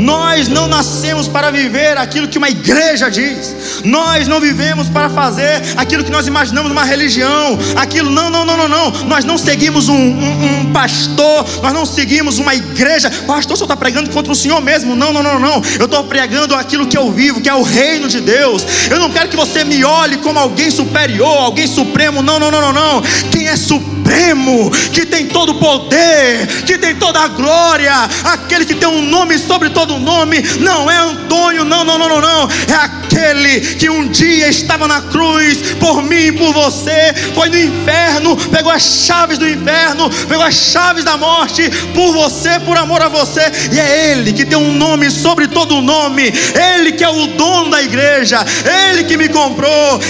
Nós 0.00 0.48
não 0.48 0.66
nascemos 0.66 1.28
para 1.28 1.50
viver 1.50 1.98
aquilo 1.98 2.26
que 2.26 2.38
uma 2.38 2.48
igreja 2.48 3.10
diz. 3.10 3.54
Nós 3.84 4.26
não 4.26 4.40
vivemos 4.40 4.88
para 4.88 5.10
fazer 5.10 5.62
aquilo 5.76 6.02
que 6.02 6.10
nós 6.10 6.26
imaginamos 6.26 6.72
uma 6.72 6.84
religião. 6.84 7.58
Aquilo, 7.76 8.10
não, 8.10 8.30
não, 8.30 8.44
não, 8.44 8.56
não, 8.56 8.68
não. 8.68 8.90
Nós 9.06 9.24
não 9.24 9.36
seguimos 9.36 9.88
um, 9.88 9.94
um, 9.94 10.60
um 10.60 10.72
pastor. 10.72 11.46
Nós 11.62 11.72
não 11.72 11.84
seguimos 11.84 12.38
uma 12.38 12.54
igreja. 12.54 13.10
Pastor, 13.26 13.58
você 13.58 13.64
está 13.64 13.76
pregando 13.76 14.10
contra 14.10 14.32
o 14.32 14.36
Senhor 14.36 14.60
mesmo? 14.62 14.96
Não, 14.96 15.12
não, 15.12 15.22
não, 15.22 15.38
não. 15.38 15.62
Eu 15.78 15.84
estou 15.84 16.04
pregando 16.04 16.54
aquilo 16.54 16.86
que 16.86 16.96
eu 16.96 17.12
vivo, 17.12 17.40
que 17.40 17.48
é 17.48 17.54
o 17.54 17.62
reino 17.62 18.08
de 18.08 18.20
Deus. 18.20 18.64
Eu 18.90 18.98
não 18.98 19.10
quero 19.10 19.28
que 19.28 19.36
você 19.36 19.64
me 19.64 19.84
olhe 19.84 20.16
como 20.18 20.38
alguém 20.38 20.70
superior, 20.70 21.38
alguém 21.38 21.66
supremo. 21.66 22.22
Não, 22.22 22.40
não, 22.40 22.50
não, 22.50 22.60
não, 22.60 22.72
não. 22.72 23.02
Quem 23.30 23.48
é 23.48 23.56
supremo, 23.56 24.70
que 24.92 25.04
tem 25.04 25.26
todo 25.26 25.50
o 25.50 25.54
poder, 25.56 26.46
que 26.64 26.78
tem 26.78 26.96
toda 26.96 27.20
a 27.20 27.28
glória, 27.28 27.92
aquele 28.24 28.64
que 28.64 28.74
tem 28.74 28.88
um 28.88 29.02
nome 29.02 29.38
sobre 29.38 29.68
todo 29.68 29.89
nome, 29.98 30.42
não 30.60 30.90
é 30.90 30.96
Antônio, 30.98 31.64
não, 31.64 31.84
não, 31.84 31.98
não, 31.98 32.08
não, 32.08 32.20
não, 32.20 32.48
é 32.68 32.74
aquele 32.74 33.60
que 33.60 33.90
um 33.90 34.08
dia 34.08 34.48
estava 34.48 34.86
na 34.86 35.02
cruz 35.02 35.58
por 35.78 36.02
mim 36.02 36.26
e 36.26 36.32
por 36.32 36.52
você, 36.52 37.12
foi 37.34 37.48
no 37.48 37.58
inferno, 37.58 38.36
pegou 38.48 38.72
as 38.72 38.82
chaves 38.82 39.38
do 39.38 39.48
inferno, 39.48 40.10
pegou 40.28 40.44
as 40.44 40.54
chaves 40.54 41.04
da 41.04 41.16
morte 41.16 41.68
por 41.94 42.12
você, 42.12 42.58
por 42.60 42.76
amor 42.76 43.02
a 43.02 43.08
você, 43.08 43.42
e 43.72 43.78
é 43.78 44.12
Ele 44.12 44.32
que 44.32 44.44
tem 44.44 44.58
um 44.58 44.72
nome 44.72 45.10
sobre 45.10 45.48
todo 45.48 45.80
nome, 45.80 46.32
Ele 46.54 46.92
que 46.92 47.04
é 47.04 47.08
o 47.08 47.26
dono 47.28 47.70
da 47.70 47.82
igreja, 47.82 48.44
Ele 48.88 49.04
que 49.04 49.16
me 49.16 49.28
comprou, 49.28 50.00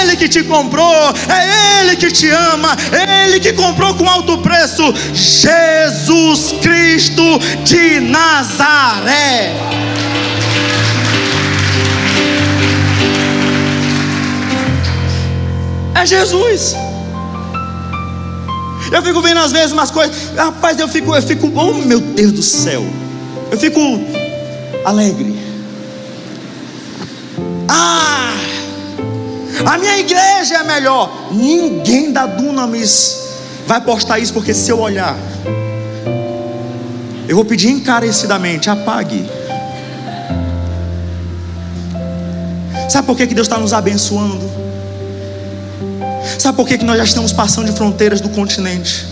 Ele 0.00 0.16
que 0.16 0.28
te 0.28 0.42
comprou, 0.42 1.14
é 1.28 1.80
Ele 1.82 1.96
que 1.96 2.10
te 2.10 2.28
ama, 2.30 2.76
Ele 3.24 3.40
que 3.40 3.52
comprou 3.52 3.94
com 3.94 4.08
alto 4.08 4.38
preço, 4.38 4.82
Jesus 5.12 6.54
Cristo 6.60 7.38
de 7.64 8.00
Nazaré. 8.00 9.17
É 15.94 16.06
Jesus. 16.06 16.76
Eu 18.90 19.02
fico 19.02 19.20
vendo 19.20 19.40
às 19.40 19.52
vezes 19.52 19.72
umas 19.72 19.90
coisas, 19.90 20.32
rapaz, 20.34 20.78
eu 20.78 20.88
fico, 20.88 21.14
eu 21.14 21.22
fico, 21.22 21.52
oh 21.54 21.74
meu 21.74 22.00
Deus 22.00 22.32
do 22.32 22.42
céu, 22.42 22.82
eu 23.50 23.58
fico 23.58 23.80
alegre. 24.84 25.36
Ah, 27.68 28.32
a 29.66 29.76
minha 29.76 29.98
igreja 29.98 30.58
é 30.60 30.64
melhor. 30.64 31.28
Ninguém 31.30 32.12
da 32.12 32.24
Dunamis 32.26 33.28
vai 33.66 33.80
postar 33.80 34.18
isso, 34.18 34.32
porque 34.32 34.54
se 34.54 34.70
eu 34.70 34.80
olhar, 34.80 35.16
eu 37.28 37.36
vou 37.36 37.44
pedir 37.44 37.68
encarecidamente: 37.68 38.70
apague. 38.70 39.24
Sabe 42.88 43.06
por 43.06 43.16
que, 43.16 43.26
que 43.26 43.34
Deus 43.34 43.46
está 43.46 43.58
nos 43.58 43.74
abençoando? 43.74 44.50
Sabe 46.38 46.56
por 46.56 46.66
que, 46.66 46.78
que 46.78 46.84
nós 46.84 46.96
já 46.96 47.04
estamos 47.04 47.32
passando 47.32 47.66
de 47.66 47.76
fronteiras 47.76 48.20
do 48.20 48.30
continente? 48.30 49.06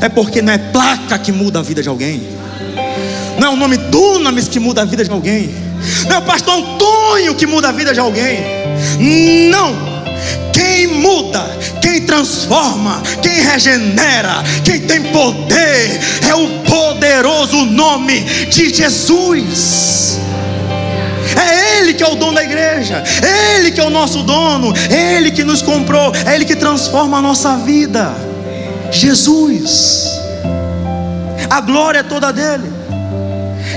É 0.00 0.08
porque 0.08 0.40
não 0.40 0.52
é 0.52 0.58
placa 0.58 1.18
que 1.18 1.30
muda 1.30 1.58
a 1.58 1.62
vida 1.62 1.82
de 1.82 1.88
alguém, 1.88 2.22
não 3.38 3.48
é 3.48 3.50
o 3.50 3.56
nome 3.56 3.76
Dunamis 3.76 4.48
que 4.48 4.58
muda 4.58 4.82
a 4.82 4.84
vida 4.84 5.04
de 5.04 5.10
alguém, 5.10 5.54
não 6.08 6.16
é 6.16 6.18
o 6.18 6.22
pastor 6.22 6.54
Antônio 6.54 7.34
que 7.34 7.46
muda 7.46 7.68
a 7.68 7.72
vida 7.72 7.92
de 7.92 8.00
alguém, 8.00 8.40
não. 9.50 9.91
Quem 10.52 10.86
muda, 10.86 11.44
quem 11.80 12.02
transforma, 12.02 13.02
quem 13.22 13.40
regenera, 13.40 14.42
quem 14.64 14.80
tem 14.80 15.02
poder 15.04 16.00
é 16.28 16.34
o 16.34 16.48
poderoso 16.60 17.64
nome 17.64 18.20
de 18.46 18.74
Jesus. 18.74 20.18
É 21.36 21.78
Ele 21.78 21.94
que 21.94 22.02
é 22.02 22.06
o 22.06 22.14
dono 22.14 22.34
da 22.34 22.44
igreja, 22.44 23.02
é 23.22 23.56
Ele 23.56 23.70
que 23.70 23.80
é 23.80 23.84
o 23.84 23.90
nosso 23.90 24.22
dono, 24.22 24.72
é 24.90 25.16
Ele 25.16 25.30
que 25.30 25.44
nos 25.44 25.62
comprou, 25.62 26.12
é 26.26 26.34
Ele 26.34 26.44
que 26.44 26.56
transforma 26.56 27.18
a 27.18 27.22
nossa 27.22 27.56
vida. 27.56 28.14
Jesus, 28.90 30.06
a 31.48 31.60
glória 31.60 32.00
é 32.00 32.02
toda 32.02 32.32
dele. 32.32 32.70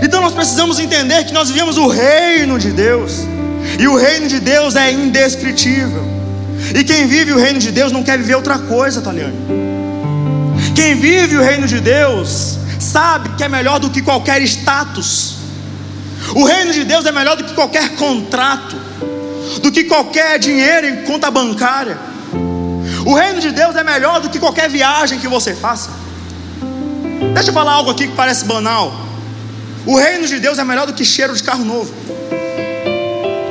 Então 0.01 0.21
nós 0.21 0.33
precisamos 0.33 0.79
entender 0.79 1.23
que 1.23 1.33
nós 1.33 1.49
vivemos 1.49 1.77
o 1.77 1.87
reino 1.87 2.59
de 2.59 2.71
Deus, 2.71 3.25
e 3.79 3.87
o 3.87 3.95
reino 3.95 4.27
de 4.27 4.39
Deus 4.39 4.75
é 4.75 4.91
indescritível. 4.91 6.14
E 6.73 6.83
quem 6.83 7.05
vive 7.07 7.33
o 7.33 7.37
reino 7.37 7.59
de 7.59 7.71
Deus 7.71 7.91
não 7.91 8.03
quer 8.03 8.17
viver 8.17 8.35
outra 8.35 8.57
coisa, 8.57 9.01
Taliane. 9.01 9.35
Quem 10.73 10.95
vive 10.95 11.37
o 11.37 11.41
reino 11.41 11.67
de 11.67 11.79
Deus 11.79 12.57
sabe 12.79 13.29
que 13.37 13.43
é 13.43 13.49
melhor 13.49 13.79
do 13.79 13.89
que 13.89 14.01
qualquer 14.01 14.41
status. 14.41 15.35
O 16.33 16.43
reino 16.43 16.73
de 16.73 16.83
Deus 16.83 17.05
é 17.05 17.11
melhor 17.11 17.35
do 17.35 17.43
que 17.43 17.53
qualquer 17.53 17.89
contrato, 17.95 18.75
do 19.61 19.71
que 19.71 19.83
qualquer 19.83 20.39
dinheiro 20.39 20.87
em 20.87 21.03
conta 21.03 21.29
bancária. 21.29 21.97
O 23.05 23.13
reino 23.13 23.39
de 23.39 23.51
Deus 23.51 23.75
é 23.75 23.83
melhor 23.83 24.19
do 24.19 24.29
que 24.29 24.39
qualquer 24.39 24.69
viagem 24.69 25.19
que 25.19 25.27
você 25.27 25.53
faça. 25.53 25.91
Deixa 27.33 27.49
eu 27.49 27.53
falar 27.53 27.73
algo 27.73 27.91
aqui 27.91 28.07
que 28.07 28.15
parece 28.15 28.45
banal. 28.45 28.93
O 29.85 29.95
reino 29.95 30.27
de 30.27 30.39
Deus 30.39 30.57
é 30.57 30.63
melhor 30.63 30.87
do 30.87 30.93
que 30.93 31.05
cheiro 31.05 31.35
de 31.35 31.43
carro 31.43 31.63
novo. 31.63 31.93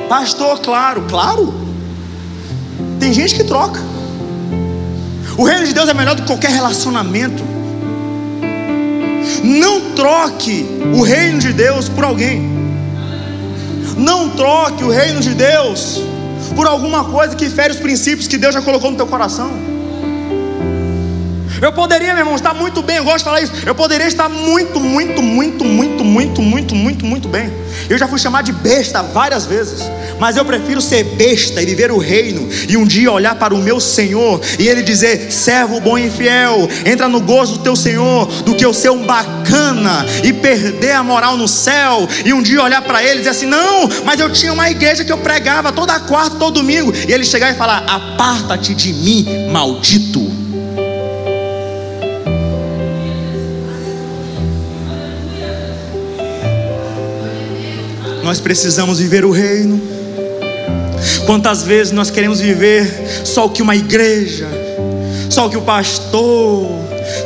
Pastor, 0.08 0.60
claro, 0.60 1.06
claro. 1.08 1.63
Tem 3.04 3.12
gente 3.12 3.34
que 3.34 3.44
troca. 3.44 3.82
O 5.36 5.44
reino 5.44 5.66
de 5.66 5.74
Deus 5.74 5.90
é 5.90 5.92
melhor 5.92 6.14
do 6.14 6.22
que 6.22 6.26
qualquer 6.26 6.50
relacionamento. 6.50 7.44
Não 9.44 9.90
troque 9.90 10.64
o 10.94 11.02
reino 11.02 11.38
de 11.38 11.52
Deus 11.52 11.86
por 11.86 12.02
alguém. 12.02 12.40
Não 13.98 14.30
troque 14.30 14.82
o 14.84 14.88
reino 14.88 15.20
de 15.20 15.34
Deus 15.34 16.00
por 16.56 16.66
alguma 16.66 17.04
coisa 17.04 17.36
que 17.36 17.50
fere 17.50 17.74
os 17.74 17.78
princípios 17.78 18.26
que 18.26 18.38
Deus 18.38 18.54
já 18.54 18.62
colocou 18.62 18.90
no 18.90 18.96
teu 18.96 19.06
coração. 19.06 19.50
Eu 21.60 21.72
poderia, 21.72 22.12
meu 22.12 22.18
irmão, 22.18 22.34
estar 22.34 22.54
muito 22.54 22.82
bem, 22.82 22.96
eu 22.96 23.04
gosto 23.04 23.18
de 23.18 23.24
falar 23.24 23.40
isso. 23.40 23.52
Eu 23.64 23.74
poderia 23.74 24.06
estar 24.06 24.28
muito, 24.28 24.80
muito, 24.80 25.22
muito, 25.22 25.64
muito, 25.64 26.04
muito, 26.04 26.42
muito, 26.42 26.74
muito, 26.74 27.06
muito 27.06 27.28
bem. 27.28 27.52
Eu 27.88 27.98
já 27.98 28.08
fui 28.08 28.18
chamado 28.18 28.46
de 28.46 28.52
besta 28.52 29.02
várias 29.02 29.46
vezes, 29.46 29.82
mas 30.18 30.36
eu 30.36 30.44
prefiro 30.44 30.80
ser 30.80 31.04
besta 31.16 31.60
e 31.60 31.66
viver 31.66 31.90
o 31.90 31.98
reino 31.98 32.48
e 32.68 32.76
um 32.76 32.86
dia 32.86 33.10
olhar 33.10 33.34
para 33.34 33.54
o 33.54 33.58
meu 33.58 33.80
Senhor 33.80 34.40
e 34.58 34.68
ele 34.68 34.82
dizer: 34.82 35.30
servo 35.30 35.80
bom 35.80 35.98
e 35.98 36.10
fiel, 36.10 36.68
entra 36.84 37.08
no 37.08 37.20
gozo 37.20 37.54
do 37.54 37.64
teu 37.64 37.76
Senhor, 37.76 38.26
do 38.42 38.54
que 38.54 38.64
eu 38.64 38.72
ser 38.72 38.90
um 38.90 39.04
bacana 39.04 40.06
e 40.22 40.32
perder 40.32 40.92
a 40.92 41.02
moral 41.02 41.36
no 41.36 41.48
céu 41.48 42.08
e 42.24 42.32
um 42.32 42.42
dia 42.42 42.62
olhar 42.62 42.82
para 42.82 43.02
ele 43.02 43.14
e 43.14 43.18
dizer 43.18 43.30
assim: 43.30 43.46
não, 43.46 43.88
mas 44.04 44.20
eu 44.20 44.30
tinha 44.30 44.52
uma 44.52 44.70
igreja 44.70 45.04
que 45.04 45.12
eu 45.12 45.18
pregava 45.18 45.72
toda 45.72 45.98
quarta, 46.00 46.36
todo 46.36 46.54
domingo, 46.54 46.92
e 47.08 47.12
ele 47.12 47.24
chegar 47.24 47.52
e 47.52 47.56
falar: 47.56 47.84
aparta-te 47.86 48.74
de 48.74 48.92
mim, 48.92 49.26
maldito. 49.50 50.33
Nós 58.24 58.40
precisamos 58.40 59.00
viver 59.00 59.22
o 59.22 59.30
reino. 59.30 59.78
Quantas 61.26 61.62
vezes 61.62 61.92
nós 61.92 62.08
queremos 62.08 62.40
viver 62.40 62.90
só 63.22 63.44
o 63.44 63.50
que 63.50 63.60
uma 63.60 63.76
igreja, 63.76 64.48
só 65.28 65.46
o 65.46 65.50
que 65.50 65.58
o 65.58 65.60
pastor, 65.60 66.66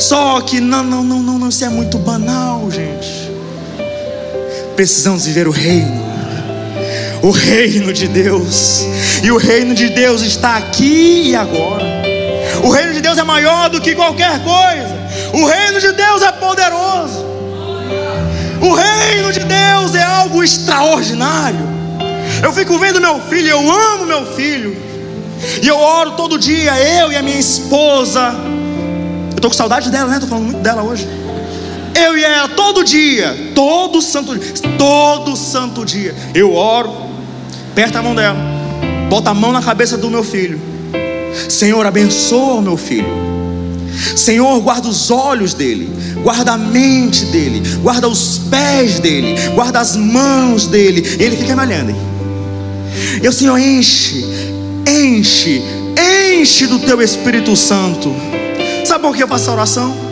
só 0.00 0.40
que 0.40 0.60
não, 0.60 0.82
não, 0.82 1.04
não, 1.04 1.22
não, 1.22 1.38
não, 1.38 1.48
isso 1.50 1.64
é 1.64 1.68
muito 1.68 1.98
banal, 1.98 2.68
gente. 2.68 3.30
Precisamos 4.74 5.24
viver 5.24 5.46
o 5.46 5.52
reino, 5.52 6.02
o 7.22 7.30
reino 7.30 7.92
de 7.92 8.08
Deus, 8.08 8.84
e 9.22 9.30
o 9.30 9.36
reino 9.36 9.76
de 9.76 9.90
Deus 9.90 10.22
está 10.22 10.56
aqui 10.56 11.28
e 11.28 11.36
agora. 11.36 11.86
O 12.64 12.70
reino 12.70 12.92
de 12.92 13.00
Deus 13.00 13.16
é 13.18 13.22
maior 13.22 13.70
do 13.70 13.80
que 13.80 13.94
qualquer 13.94 14.40
coisa, 14.42 14.98
o 15.32 15.46
reino 15.46 15.80
de 15.80 15.92
Deus 15.92 16.22
é 16.22 16.32
poderoso. 16.32 17.27
O 18.68 18.74
reino 18.74 19.32
de 19.32 19.40
Deus 19.40 19.94
é 19.94 20.02
algo 20.02 20.44
extraordinário. 20.44 21.66
Eu 22.42 22.52
fico 22.52 22.78
vendo 22.78 23.00
meu 23.00 23.18
filho, 23.22 23.48
eu 23.48 23.72
amo 23.72 24.04
meu 24.04 24.26
filho. 24.34 24.76
E 25.62 25.66
eu 25.66 25.78
oro 25.78 26.10
todo 26.10 26.38
dia, 26.38 26.72
eu 27.00 27.10
e 27.10 27.16
a 27.16 27.22
minha 27.22 27.38
esposa. 27.38 28.34
Eu 29.30 29.36
estou 29.36 29.50
com 29.50 29.56
saudade 29.56 29.90
dela, 29.90 30.08
né? 30.10 30.16
Estou 30.16 30.28
falando 30.28 30.44
muito 30.44 30.60
dela 30.60 30.82
hoje. 30.82 31.08
Eu 31.94 32.18
e 32.18 32.22
ela, 32.22 32.48
todo 32.50 32.84
dia, 32.84 33.52
todo 33.54 34.02
santo 34.02 34.36
dia, 34.36 34.52
todo 34.76 35.34
santo 35.34 35.84
dia, 35.84 36.14
eu 36.34 36.54
oro, 36.54 36.92
aperta 37.72 38.00
a 38.00 38.02
mão 38.02 38.14
dela, 38.14 38.38
bota 39.08 39.30
a 39.30 39.34
mão 39.34 39.50
na 39.50 39.62
cabeça 39.62 39.96
do 39.96 40.10
meu 40.10 40.22
filho. 40.22 40.60
Senhor, 41.48 41.84
abençoa 41.86 42.56
o 42.56 42.62
meu 42.62 42.76
filho. 42.76 43.27
Senhor, 44.16 44.60
guarda 44.60 44.88
os 44.88 45.10
olhos 45.10 45.54
dele, 45.54 45.90
guarda 46.22 46.52
a 46.52 46.58
mente 46.58 47.24
dele, 47.26 47.62
guarda 47.82 48.08
os 48.08 48.38
pés 48.50 48.98
dele, 48.98 49.34
guarda 49.54 49.80
as 49.80 49.96
mãos 49.96 50.66
dele. 50.66 51.16
E 51.18 51.22
ele 51.22 51.36
fica 51.36 51.54
me 51.54 51.62
olhando. 51.62 51.94
O 53.26 53.32
Senhor 53.32 53.58
enche, 53.58 54.24
enche, 54.86 55.62
enche 56.38 56.66
do 56.66 56.78
teu 56.78 57.00
Espírito 57.02 57.54
Santo. 57.56 58.14
Sabe 58.84 59.02
por 59.02 59.16
que 59.16 59.22
eu 59.22 59.28
faço 59.28 59.44
essa 59.44 59.52
oração? 59.52 60.07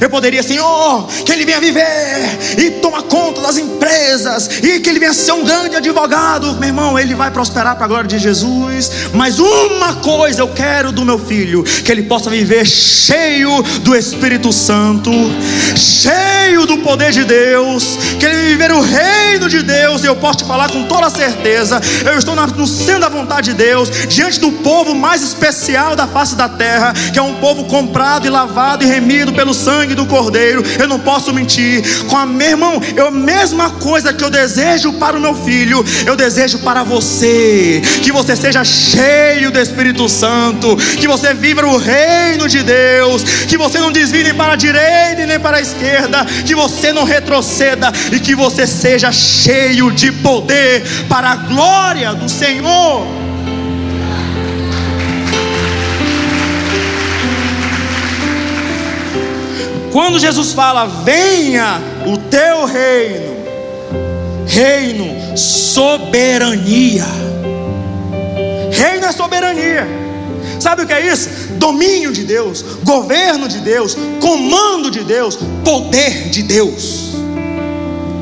Eu 0.00 0.10
poderia, 0.10 0.42
Senhor, 0.42 1.06
que 1.24 1.32
ele 1.32 1.44
venha 1.44 1.60
viver 1.60 2.38
e 2.58 2.70
toma 2.82 3.02
conta 3.02 3.40
das 3.40 3.56
empresas 3.56 4.48
e 4.62 4.80
que 4.80 4.90
ele 4.90 4.98
venha 4.98 5.12
ser 5.12 5.32
um 5.32 5.44
grande 5.44 5.76
advogado. 5.76 6.54
Meu 6.56 6.68
irmão, 6.68 6.98
ele 6.98 7.14
vai 7.14 7.30
prosperar 7.30 7.76
para 7.76 7.84
a 7.84 7.88
glória 7.88 8.08
de 8.08 8.18
Jesus. 8.18 8.90
Mas 9.14 9.38
uma 9.38 9.96
coisa 9.96 10.42
eu 10.42 10.48
quero 10.48 10.92
do 10.92 11.04
meu 11.04 11.18
filho: 11.18 11.62
que 11.62 11.90
ele 11.90 12.02
possa 12.02 12.30
viver 12.30 12.66
cheio 12.66 13.62
do 13.82 13.96
Espírito 13.96 14.52
Santo, 14.52 15.10
cheio 15.76 16.66
do 16.66 16.78
poder 16.78 17.10
de 17.12 17.24
Deus, 17.24 17.98
que 18.18 18.26
ele 18.26 18.50
viver 18.50 18.72
o 18.72 18.80
reino 18.80 19.48
de 19.48 19.62
Deus. 19.62 20.04
E 20.04 20.06
eu 20.06 20.16
posso 20.16 20.38
te 20.38 20.44
falar 20.44 20.70
com 20.70 20.84
toda 20.84 21.10
certeza: 21.10 21.80
eu 22.04 22.18
estou 22.18 22.34
no 22.34 22.66
centro 22.66 23.00
da 23.00 23.08
vontade 23.08 23.50
de 23.50 23.56
Deus, 23.56 23.90
diante 24.08 24.38
do 24.40 24.52
povo 24.52 24.94
mais 24.94 25.22
especial 25.22 25.96
da 25.96 26.06
face 26.06 26.34
da 26.34 26.48
terra, 26.48 26.92
que 27.12 27.18
é 27.18 27.22
um 27.22 27.34
povo 27.34 27.64
comprado 27.64 28.26
e 28.26 28.30
lavado 28.30 28.84
e 28.84 28.86
remido 28.86 29.32
pelo 29.32 29.54
sangue 29.54 29.77
sangue 29.78 29.94
do 29.94 30.06
Cordeiro, 30.06 30.62
eu 30.78 30.88
não 30.88 30.98
posso 30.98 31.32
mentir. 31.32 32.04
Com 32.06 32.16
a 32.16 32.26
meu 32.26 32.48
irmão, 32.48 32.82
eu 32.96 33.12
mesma 33.12 33.70
coisa 33.70 34.12
que 34.12 34.24
eu 34.24 34.30
desejo 34.30 34.92
para 34.94 35.16
o 35.16 35.20
meu 35.20 35.34
filho, 35.34 35.84
eu 36.04 36.16
desejo 36.16 36.58
para 36.58 36.82
você, 36.82 37.80
que 38.02 38.10
você 38.10 38.34
seja 38.34 38.64
cheio 38.64 39.52
do 39.52 39.60
Espírito 39.60 40.08
Santo, 40.08 40.76
que 40.98 41.06
você 41.06 41.32
viva 41.32 41.64
o 41.64 41.76
reino 41.76 42.48
de 42.48 42.62
Deus, 42.62 43.22
que 43.22 43.56
você 43.56 43.78
não 43.78 43.92
desvie 43.92 44.24
nem 44.24 44.34
para 44.34 44.54
a 44.54 44.56
direita 44.56 45.22
e 45.22 45.26
nem 45.26 45.38
para 45.38 45.58
a 45.58 45.60
esquerda, 45.60 46.24
que 46.44 46.54
você 46.54 46.92
não 46.92 47.04
retroceda 47.04 47.92
e 48.10 48.18
que 48.18 48.34
você 48.34 48.66
seja 48.66 49.12
cheio 49.12 49.92
de 49.92 50.10
poder 50.10 50.82
para 51.08 51.30
a 51.30 51.36
glória 51.36 52.14
do 52.14 52.28
Senhor. 52.28 53.27
Quando 59.98 60.20
Jesus 60.20 60.52
fala, 60.52 60.86
venha 60.86 61.82
o 62.06 62.16
teu 62.16 62.66
reino, 62.66 63.34
reino, 64.46 65.36
soberania. 65.36 67.04
Reino 68.70 69.06
é 69.06 69.10
soberania. 69.10 69.84
Sabe 70.60 70.82
o 70.82 70.86
que 70.86 70.92
é 70.92 71.04
isso? 71.04 71.28
Domínio 71.54 72.12
de 72.12 72.22
Deus, 72.22 72.64
governo 72.84 73.48
de 73.48 73.58
Deus, 73.58 73.96
comando 74.20 74.88
de 74.88 75.02
Deus, 75.02 75.36
poder 75.64 76.30
de 76.30 76.44
Deus. 76.44 77.14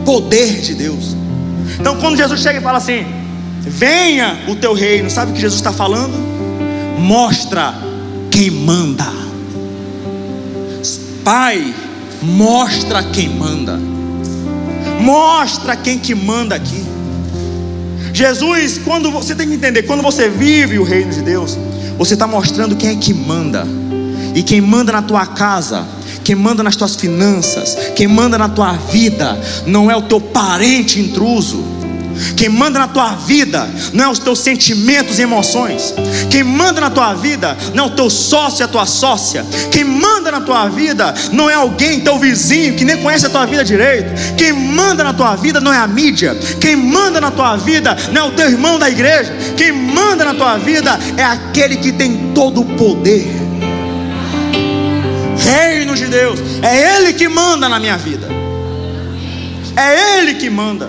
Poder 0.06 0.62
de 0.62 0.74
Deus. 0.76 1.14
Então, 1.78 1.98
quando 1.98 2.16
Jesus 2.16 2.40
chega 2.40 2.58
e 2.58 2.62
fala 2.62 2.78
assim: 2.78 3.04
Venha 3.60 4.44
o 4.48 4.56
teu 4.56 4.72
reino, 4.72 5.10
sabe 5.10 5.32
o 5.32 5.34
que 5.34 5.40
Jesus 5.42 5.60
está 5.60 5.74
falando? 5.74 6.16
Mostra 6.98 7.74
quem 8.30 8.50
manda. 8.50 9.25
Pai, 11.26 11.74
mostra 12.22 13.02
quem 13.02 13.28
manda. 13.28 13.76
Mostra 15.00 15.74
quem 15.74 15.98
que 15.98 16.14
manda 16.14 16.54
aqui. 16.54 16.86
Jesus, 18.12 18.78
quando 18.78 19.10
você 19.10 19.34
tem 19.34 19.48
que 19.48 19.54
entender, 19.54 19.82
quando 19.82 20.04
você 20.04 20.28
vive 20.28 20.78
o 20.78 20.84
reino 20.84 21.10
de 21.10 21.22
Deus, 21.22 21.58
você 21.98 22.14
está 22.14 22.28
mostrando 22.28 22.76
quem 22.76 22.90
é 22.90 22.94
que 22.94 23.12
manda. 23.12 23.66
E 24.36 24.42
quem 24.44 24.60
manda 24.60 24.92
na 24.92 25.02
tua 25.02 25.26
casa, 25.26 25.84
quem 26.22 26.36
manda 26.36 26.62
nas 26.62 26.76
tuas 26.76 26.94
finanças, 26.94 27.76
quem 27.96 28.06
manda 28.06 28.38
na 28.38 28.48
tua 28.48 28.74
vida, 28.74 29.36
não 29.66 29.90
é 29.90 29.96
o 29.96 30.02
teu 30.02 30.20
parente 30.20 31.00
intruso 31.00 31.75
quem 32.36 32.48
manda 32.48 32.78
na 32.78 32.88
tua 32.88 33.14
vida 33.14 33.68
não 33.92 34.04
é 34.04 34.08
os 34.08 34.18
teus 34.18 34.38
sentimentos 34.40 35.18
e 35.18 35.22
emoções. 35.22 35.94
Quem 36.30 36.42
manda 36.42 36.80
na 36.80 36.90
tua 36.90 37.14
vida 37.14 37.56
não 37.74 37.84
é 37.84 37.86
o 37.86 37.90
teu 37.90 38.10
sócio 38.10 38.62
e 38.62 38.64
a 38.64 38.68
tua 38.68 38.86
sócia. 38.86 39.44
Quem 39.70 39.84
manda 39.84 40.30
na 40.30 40.40
tua 40.40 40.68
vida 40.68 41.14
não 41.32 41.48
é 41.48 41.54
alguém, 41.54 42.00
teu 42.00 42.18
vizinho, 42.18 42.74
que 42.74 42.84
nem 42.84 42.96
conhece 42.98 43.26
a 43.26 43.30
tua 43.30 43.46
vida 43.46 43.64
direito. 43.64 44.10
Quem 44.36 44.52
manda 44.52 45.04
na 45.04 45.12
tua 45.12 45.36
vida 45.36 45.60
não 45.60 45.72
é 45.72 45.78
a 45.78 45.86
mídia. 45.86 46.36
Quem 46.60 46.76
manda 46.76 47.20
na 47.20 47.30
tua 47.30 47.56
vida 47.56 47.96
não 48.12 48.22
é 48.22 48.28
o 48.28 48.32
teu 48.32 48.46
irmão 48.46 48.78
da 48.78 48.88
igreja. 48.88 49.34
Quem 49.56 49.72
manda 49.72 50.24
na 50.24 50.34
tua 50.34 50.58
vida 50.58 50.98
é 51.16 51.24
aquele 51.24 51.76
que 51.76 51.92
tem 51.92 52.32
todo 52.34 52.60
o 52.60 52.64
poder. 52.76 53.26
Reino 55.38 55.94
de 55.94 56.06
Deus, 56.06 56.40
é 56.62 56.96
Ele 56.96 57.12
que 57.12 57.28
manda 57.28 57.68
na 57.68 57.78
minha 57.78 57.96
vida. 57.96 58.26
É 59.76 60.18
Ele 60.18 60.34
que 60.34 60.48
manda. 60.48 60.88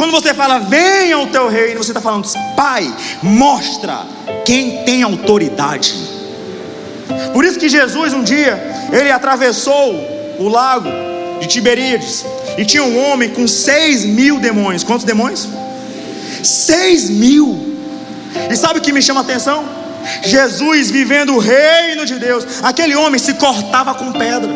Quando 0.00 0.12
você 0.12 0.32
fala, 0.32 0.58
venha 0.58 1.18
o 1.18 1.26
teu 1.26 1.46
reino, 1.46 1.84
você 1.84 1.90
está 1.90 2.00
falando, 2.00 2.26
Pai, 2.56 2.90
mostra 3.22 3.98
quem 4.46 4.82
tem 4.82 5.02
autoridade. 5.02 5.94
Por 7.34 7.44
isso 7.44 7.58
que 7.58 7.68
Jesus, 7.68 8.14
um 8.14 8.22
dia, 8.22 8.58
ele 8.90 9.12
atravessou 9.12 9.92
o 10.38 10.48
lago 10.48 10.88
de 11.38 11.46
Tiberíades 11.46 12.24
e 12.56 12.64
tinha 12.64 12.82
um 12.82 12.98
homem 12.98 13.28
com 13.28 13.46
seis 13.46 14.06
mil 14.06 14.40
demônios. 14.40 14.82
Quantos 14.82 15.04
demônios? 15.04 15.46
Seis 16.42 17.10
mil. 17.10 17.76
E 18.50 18.56
sabe 18.56 18.78
o 18.78 18.82
que 18.82 18.94
me 18.94 19.02
chama 19.02 19.20
a 19.20 19.22
atenção? 19.22 19.68
Jesus 20.24 20.90
vivendo 20.90 21.34
o 21.34 21.38
reino 21.38 22.06
de 22.06 22.18
Deus. 22.18 22.46
Aquele 22.62 22.96
homem 22.96 23.18
se 23.20 23.34
cortava 23.34 23.92
com 23.92 24.12
pedra. 24.12 24.50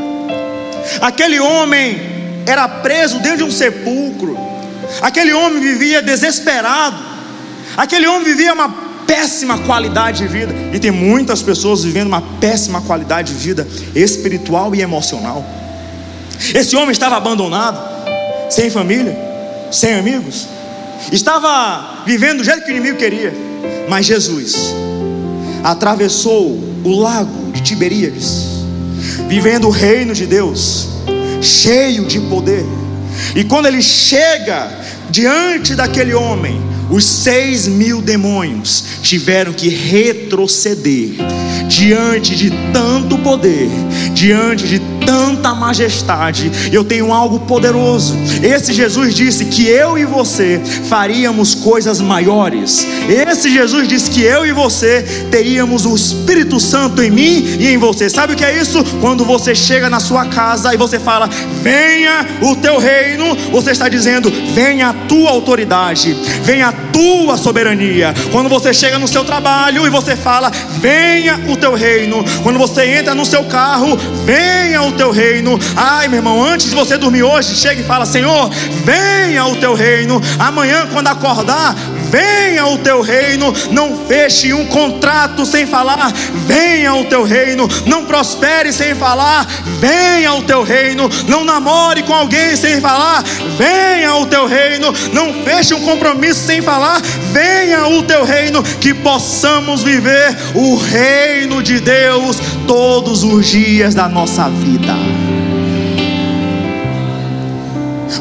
Aquele 1.03 1.39
homem 1.39 2.01
era 2.47 2.67
preso 2.67 3.19
dentro 3.19 3.37
de 3.37 3.45
um 3.45 3.51
sepulcro. 3.51 4.54
Aquele 5.01 5.33
homem 5.33 5.61
vivia 5.61 6.03
desesperado. 6.03 6.97
Aquele 7.77 8.07
homem 8.07 8.25
vivia 8.25 8.53
uma 8.53 8.69
péssima 9.07 9.59
qualidade 9.59 10.19
de 10.19 10.29
vida. 10.29 10.55
E 10.73 10.79
tem 10.79 10.91
muitas 10.91 11.43
pessoas 11.43 11.85
vivendo 11.85 12.09
uma 12.09 12.23
péssima 12.41 12.81
qualidade 12.81 13.33
de 13.33 13.39
vida 13.39 13.67
espiritual 13.95 14.75
e 14.75 14.81
emocional. 14.81 15.45
Esse 16.55 16.77
homem 16.77 16.91
estava 16.91 17.17
abandonado, 17.17 17.79
sem 18.51 18.71
família, 18.71 19.17
sem 19.71 19.95
amigos. 19.95 20.47
Estava 21.13 22.03
vivendo 22.07 22.39
do 22.39 22.45
jeito 22.45 22.65
que 22.65 22.71
o 22.71 22.77
inimigo 22.77 22.99
queria. 22.99 23.33
Mas 23.89 24.07
Jesus 24.07 24.75
atravessou 25.63 26.59
o 26.85 27.01
lago 27.01 27.53
de 27.53 27.63
Tiberíades, 27.63 28.45
vivendo 29.29 29.67
o 29.67 29.71
reino 29.71 30.13
de 30.15 30.27
Deus, 30.27 30.89
cheio 31.41 32.05
de 32.05 32.21
poder. 32.21 32.65
E 33.35 33.45
quando 33.45 33.67
ele 33.67 33.81
chega 33.81 34.71
diante 35.15 35.77
daquele 35.77 36.13
homem, 36.13 36.61
os 36.91 37.05
seis 37.05 37.67
mil 37.67 38.01
demônios 38.01 38.85
tiveram 39.03 39.53
que 39.53 39.69
retroceder 39.69 41.15
diante 41.69 42.37
de 42.37 42.51
tanto 42.73 43.19
poder, 43.19 43.69
diante 44.13 44.67
de 44.67 44.81
tanta 45.05 45.55
majestade. 45.55 46.51
Eu 46.73 46.85
tenho 46.85 47.13
algo 47.13 47.41
poderoso. 47.41 48.17
Esse 48.43 48.73
Jesus 48.73 49.15
disse 49.15 49.47
que 49.47 49.67
eu 49.67 49.99
e 49.99 50.05
você 50.05 50.61
faríamos 50.89 51.55
coisas 51.55 52.01
maiores. 52.01 52.87
Esse 53.09 53.53
Jesus 53.53 53.87
disse 53.89 54.11
que 54.11 54.23
eu 54.23 54.47
e 54.47 54.53
você 54.53 55.03
teríamos 55.31 55.85
o 55.87 55.95
Espírito 55.95 56.59
Santo 56.59 57.03
em 57.03 57.11
mim 57.11 57.57
e 57.59 57.69
em 57.69 57.79
você. 57.79 58.09
Sabe 58.09 58.33
o 58.33 58.37
que 58.37 58.45
é 58.45 58.59
isso? 58.59 58.83
Quando 59.01 59.25
você 59.25 59.55
chega 59.55 59.91
na 59.91 60.01
sua 60.01 60.27
casa 60.27 60.75
e 60.75 60.77
você 60.77 60.99
fala: 60.99 61.29
"Venha 61.63 62.27
o 62.41 62.57
teu 62.57 62.79
reino", 62.79 63.37
você 63.51 63.73
está 63.73 63.89
dizendo: 63.89 64.33
"Venha 64.55 64.91
a 64.91 64.95
tua 64.95 65.31
autoridade, 65.31 66.17
venha 66.43 66.69
a 66.69 66.73
tua 66.93 67.37
soberania". 67.37 68.15
Quando 68.31 68.49
você 68.49 68.73
chega 68.73 68.99
no 68.99 69.09
seu 69.09 69.25
trabalho 69.25 69.87
e 69.87 69.91
você 69.91 70.17
fala: 70.17 70.51
"Venha 70.81 71.41
o 71.49 71.57
teu 71.57 71.75
reino". 71.75 72.25
Quando 72.43 72.59
você 72.59 72.85
entra 72.97 73.15
no 73.15 73.25
seu 73.25 73.45
carro, 73.45 73.97
venha 74.25 74.83
o 74.83 74.93
teu 74.93 75.11
reino. 75.11 75.59
Ai, 75.77 76.09
meu 76.09 76.19
irmão, 76.19 76.43
antes 76.43 76.69
de 76.69 76.75
você 76.75 76.97
dormir 76.97 77.23
hoje, 77.23 77.55
chega 77.55 77.81
e 77.81 77.85
fala: 77.85 78.07
Senhor, 78.07 78.51
venha 78.85 79.47
o 79.47 79.57
teu 79.57 79.75
reino. 79.75 80.21
Amanhã, 80.39 80.89
quando 80.93 81.09
acordar, 81.09 81.75
venha 82.15 82.65
o 82.67 82.79
teu 82.79 83.01
reino. 83.01 83.53
Não 83.73 84.07
feche 84.07 84.55
um 84.55 84.67
contrato 84.67 85.45
sem 85.45 85.67
falar, 85.67 86.13
venha 86.47 86.95
o 86.95 87.05
teu 87.05 87.25
reino. 87.25 87.69
Não 87.87 88.05
prospere 88.05 88.73
sem 88.73 88.95
falar, 88.95 89.45
venha 89.81 90.33
o 90.35 90.43
teu 90.43 90.63
reino. 90.63 91.11
Não 91.27 91.45
namore 91.45 92.05
com 92.05 92.15
alguém 92.15 92.55
sem 92.57 92.81
falar, 92.81 93.25
venha 93.59 94.15
o 94.15 94.27
teu 94.27 94.47
reino. 94.47 94.93
Não 95.13 95.43
feche 95.43 95.75
um 95.75 95.83
compromisso 95.83 96.47
sem 96.47 96.63
falar, 96.63 97.03
venha 97.33 97.89
o 97.89 98.03
teu 98.05 98.25
reino. 98.25 98.63
Que 98.63 98.95
possamos 98.95 99.83
viver 99.83 100.37
o 100.55 100.77
reino 100.77 101.63
de 101.63 101.81
Deus 101.81 102.39
todos 102.67 103.25
os 103.25 103.47
dias 103.47 103.95
da 103.95 104.09
nossa 104.09 104.49
vida. 104.49 104.95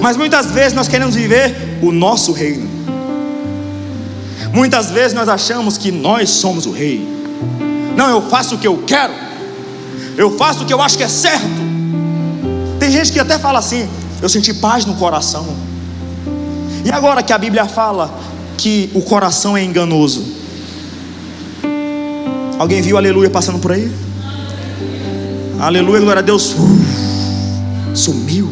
Mas 0.01 0.17
muitas 0.17 0.51
vezes 0.51 0.73
nós 0.73 0.88
queremos 0.88 1.13
viver 1.13 1.77
o 1.82 1.91
nosso 1.91 2.32
reino. 2.32 2.72
Muitas 4.53 4.91
vezes 4.91 5.13
nós 5.13 5.27
achamos 5.27 5.77
que 5.79 5.91
nós 5.91 6.29
somos 6.29 6.67
o 6.67 6.71
rei. 6.71 7.07
Não, 7.97 8.09
eu 8.09 8.21
faço 8.29 8.53
o 8.53 8.57
que 8.59 8.67
eu 8.67 8.83
quero. 8.85 9.13
Eu 10.15 10.37
faço 10.37 10.63
o 10.63 10.65
que 10.65 10.73
eu 10.73 10.79
acho 10.79 10.95
que 10.95 11.03
é 11.03 11.07
certo. 11.07 11.63
Tem 12.79 12.91
gente 12.91 13.11
que 13.11 13.19
até 13.19 13.39
fala 13.39 13.57
assim: 13.57 13.89
eu 14.21 14.29
senti 14.29 14.53
paz 14.53 14.85
no 14.85 14.93
coração. 14.93 15.47
E 16.85 16.91
agora 16.91 17.23
que 17.23 17.33
a 17.33 17.37
Bíblia 17.37 17.65
fala 17.65 18.13
que 18.55 18.91
o 18.93 19.01
coração 19.01 19.57
é 19.57 19.63
enganoso. 19.63 20.23
Alguém 22.59 22.81
viu 22.81 22.95
aleluia 22.95 23.31
passando 23.31 23.57
por 23.57 23.71
aí? 23.71 23.91
Aleluia, 25.59 25.99
glória 25.99 26.19
a 26.19 26.23
Deus. 26.23 26.55
Sumiu. 27.95 28.51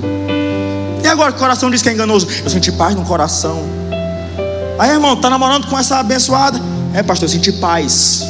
E 1.03 1.07
agora 1.07 1.31
que 1.31 1.37
o 1.37 1.39
coração 1.39 1.69
diz 1.69 1.81
que 1.81 1.89
é 1.89 1.93
enganoso? 1.93 2.27
Eu 2.43 2.49
senti 2.49 2.71
paz 2.71 2.95
no 2.95 3.03
coração. 3.03 3.81
Aí, 4.81 4.89
irmão, 4.89 5.15
tá 5.15 5.29
namorando 5.29 5.67
com 5.67 5.77
essa 5.77 5.99
abençoada? 5.99 6.59
É, 6.91 7.03
pastor, 7.03 7.29
eu 7.29 7.31
senti 7.31 7.51
paz. 7.51 8.23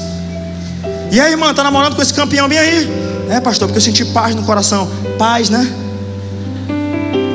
E 1.09 1.17
aí, 1.17 1.31
irmão, 1.31 1.53
tá 1.53 1.63
namorando 1.63 1.95
com 1.95 2.01
esse 2.01 2.13
campeão 2.13 2.49
bem 2.49 2.59
aí? 2.59 2.89
É, 3.29 3.39
pastor, 3.39 3.69
porque 3.69 3.77
eu 3.77 3.81
senti 3.81 4.03
paz 4.03 4.35
no 4.35 4.43
coração. 4.43 4.91
Paz, 5.17 5.49
né? 5.49 5.65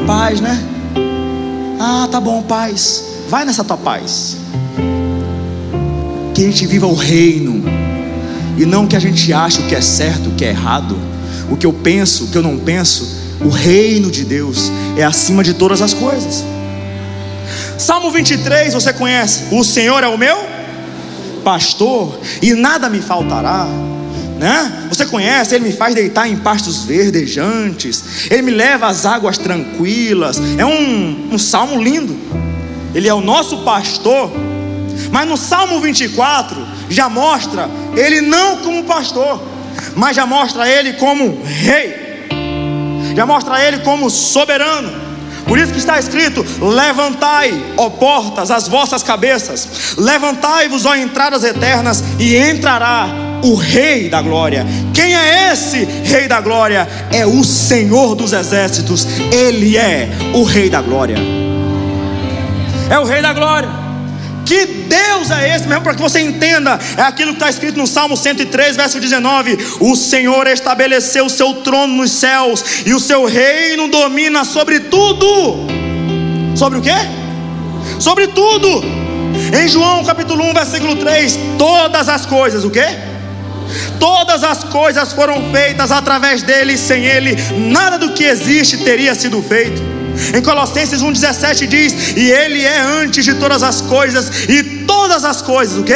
Paz, 0.07 0.39
né? 0.39 0.63
Ah, 1.81 2.07
tá 2.13 2.21
bom, 2.21 2.43
paz. 2.43 3.05
Vai 3.31 3.47
nessa 3.47 3.65
tua 3.65 3.79
paz. 3.79 4.37
Que 6.35 6.43
a 6.43 6.47
gente 6.49 6.67
viva 6.67 6.87
o 6.87 6.95
reino. 6.95 7.65
E 8.59 8.67
não 8.67 8.87
que 8.87 8.97
a 8.97 9.01
gente 9.01 9.33
ache 9.33 9.63
o 9.63 9.67
que 9.67 9.75
é 9.75 9.81
certo, 9.81 10.29
o 10.29 10.33
que 10.33 10.45
é 10.45 10.51
errado 10.51 10.95
o 11.51 11.57
que 11.57 11.67
eu 11.67 11.73
penso, 11.73 12.25
o 12.25 12.27
que 12.29 12.37
eu 12.37 12.43
não 12.43 12.59
penso, 12.59 13.09
o 13.41 13.49
reino 13.49 14.11
de 14.11 14.25
Deus 14.25 14.71
é 14.97 15.05
acima 15.05 15.45
de 15.45 15.55
todas 15.55 15.81
as 15.81 15.95
coisas. 15.95 16.45
Salmo 17.79 18.11
23, 18.11 18.73
você 18.73 18.93
conhece? 18.93 19.55
O 19.55 19.62
Senhor 19.62 20.03
é 20.03 20.09
o 20.09 20.17
meu 20.17 20.37
pastor 21.45 22.19
e 22.43 22.55
nada 22.55 22.89
me 22.89 23.01
faltará. 23.01 23.67
Né? 24.39 24.89
Você 24.89 25.07
conhece, 25.07 25.55
ele 25.55 25.65
me 25.65 25.73
faz 25.73 25.95
deitar 25.95 26.29
em 26.29 26.37
pastos 26.37 26.85
verdejantes, 26.85 28.29
ele 28.31 28.43
me 28.43 28.51
leva 28.51 28.87
às 28.87 29.07
águas 29.07 29.39
tranquilas. 29.39 30.41
É 30.59 30.65
um, 30.65 31.31
um 31.33 31.39
salmo 31.39 31.83
lindo. 31.83 32.17
Ele 32.95 33.09
é 33.09 33.15
o 33.15 33.21
nosso 33.21 33.59
pastor. 33.59 34.31
Mas 35.11 35.29
no 35.29 35.37
Salmo 35.37 35.79
24 35.81 36.67
já 36.89 37.09
mostra 37.09 37.69
ele 37.95 38.23
não 38.23 38.59
como 38.59 38.85
pastor, 38.85 39.43
mas 39.95 40.17
já 40.17 40.25
mostra 40.25 40.69
ele 40.69 40.95
como 40.95 41.43
rei 41.45 42.07
já 43.17 43.25
mostra 43.25 43.65
ele 43.65 43.79
como 43.79 44.11
soberano. 44.11 45.06
Por 45.47 45.59
isso 45.59 45.73
que 45.73 45.79
está 45.79 45.99
escrito: 45.99 46.45
Levantai, 46.61 47.75
ó 47.77 47.89
portas, 47.91 48.51
as 48.51 48.69
vossas 48.69 49.03
cabeças, 49.03 49.97
levantai-vos, 49.97 50.85
ó 50.85 50.95
entradas 50.95 51.45
eternas, 51.45 52.03
e 52.19 52.37
entrará 52.37 53.09
o 53.43 53.55
Rei 53.55 54.09
da 54.09 54.21
Glória. 54.21 54.67
Quem 54.93 55.15
é 55.15 55.53
esse 55.53 55.85
Rei 55.85 56.27
da 56.27 56.41
Glória? 56.41 56.89
É 57.13 57.25
o 57.25 57.45
Senhor 57.45 58.15
dos 58.15 58.33
Exércitos, 58.33 59.07
Ele 59.33 59.77
é 59.77 60.11
o 60.35 60.43
Rei 60.43 60.69
da 60.69 60.83
Glória. 60.83 61.17
É 62.91 62.99
o 62.99 63.05
Rei 63.05 63.23
da 63.23 63.33
Glória. 63.33 63.86
Que 64.47 64.65
Deus 64.65 65.31
é 65.31 65.57
esse, 65.57 65.67
mesmo 65.67 65.83
para 65.83 65.95
que 65.95 66.01
você 66.01 66.21
entenda, 66.21 66.79
é 66.97 67.03
aquilo 67.03 67.33
que 67.33 67.39
está 67.39 67.51
escrito 67.51 67.77
no 67.77 67.87
Salmo 67.87 68.17
103, 68.17 68.77
verso 68.77 69.01
19: 69.01 69.59
O 69.81 69.97
Senhor 69.97 70.47
estabeleceu 70.47 71.27
o 71.27 71.31
seu 71.31 71.55
trono 71.55 71.95
nos 71.95 72.13
céus, 72.13 72.65
e 72.87 72.95
o 72.95 73.01
seu 73.01 73.25
reino 73.25 73.89
domina 73.89 74.45
sobre 74.45 74.79
tudo. 74.81 75.67
Sobre 76.55 76.79
o 76.79 76.83
que? 76.83 76.95
Sobre 77.99 78.29
tudo. 78.29 78.85
Em 79.61 79.69
João 79.69 80.05
capítulo 80.05 80.45
1, 80.51 80.55
versículo 80.55 80.97
3: 80.97 81.39
Todas 81.59 82.09
as 82.09 82.25
coisas, 82.25 82.65
o 82.65 82.71
que? 82.71 83.16
Todas 83.99 84.43
as 84.45 84.65
coisas 84.65 85.13
foram 85.13 85.51
feitas 85.53 85.91
através 85.91 86.43
dele, 86.43 86.77
sem 86.77 87.07
ele, 87.07 87.37
nada 87.71 87.99
do 87.99 88.13
que 88.13 88.25
existe 88.25 88.79
teria 88.79 89.15
sido 89.15 89.43
feito. 89.43 89.83
Em 90.35 90.43
Colossenses 90.43 91.03
1,17 91.03 91.67
diz: 91.67 92.17
E 92.17 92.31
Ele 92.31 92.65
é 92.65 92.81
antes 92.81 93.25
de 93.25 93.35
todas 93.35 93.63
as 93.63 93.81
coisas, 93.81 94.45
e 94.49 94.63
todas 94.87 95.25
as 95.25 95.43
coisas, 95.43 95.79
o 95.79 95.85
que? 95.85 95.95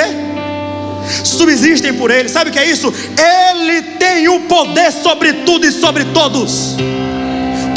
Subsistem 1.25 1.95
por 1.95 2.11
Ele. 2.11 2.29
Sabe 2.29 2.51
o 2.51 2.53
que 2.53 2.59
é 2.59 2.67
isso? 2.67 2.93
Ele 3.19 3.83
tem 3.83 4.29
o 4.29 4.41
poder 4.41 4.93
sobre 4.93 5.33
tudo 5.33 5.67
e 5.67 5.73
sobre 5.73 6.05
todos. 6.07 6.77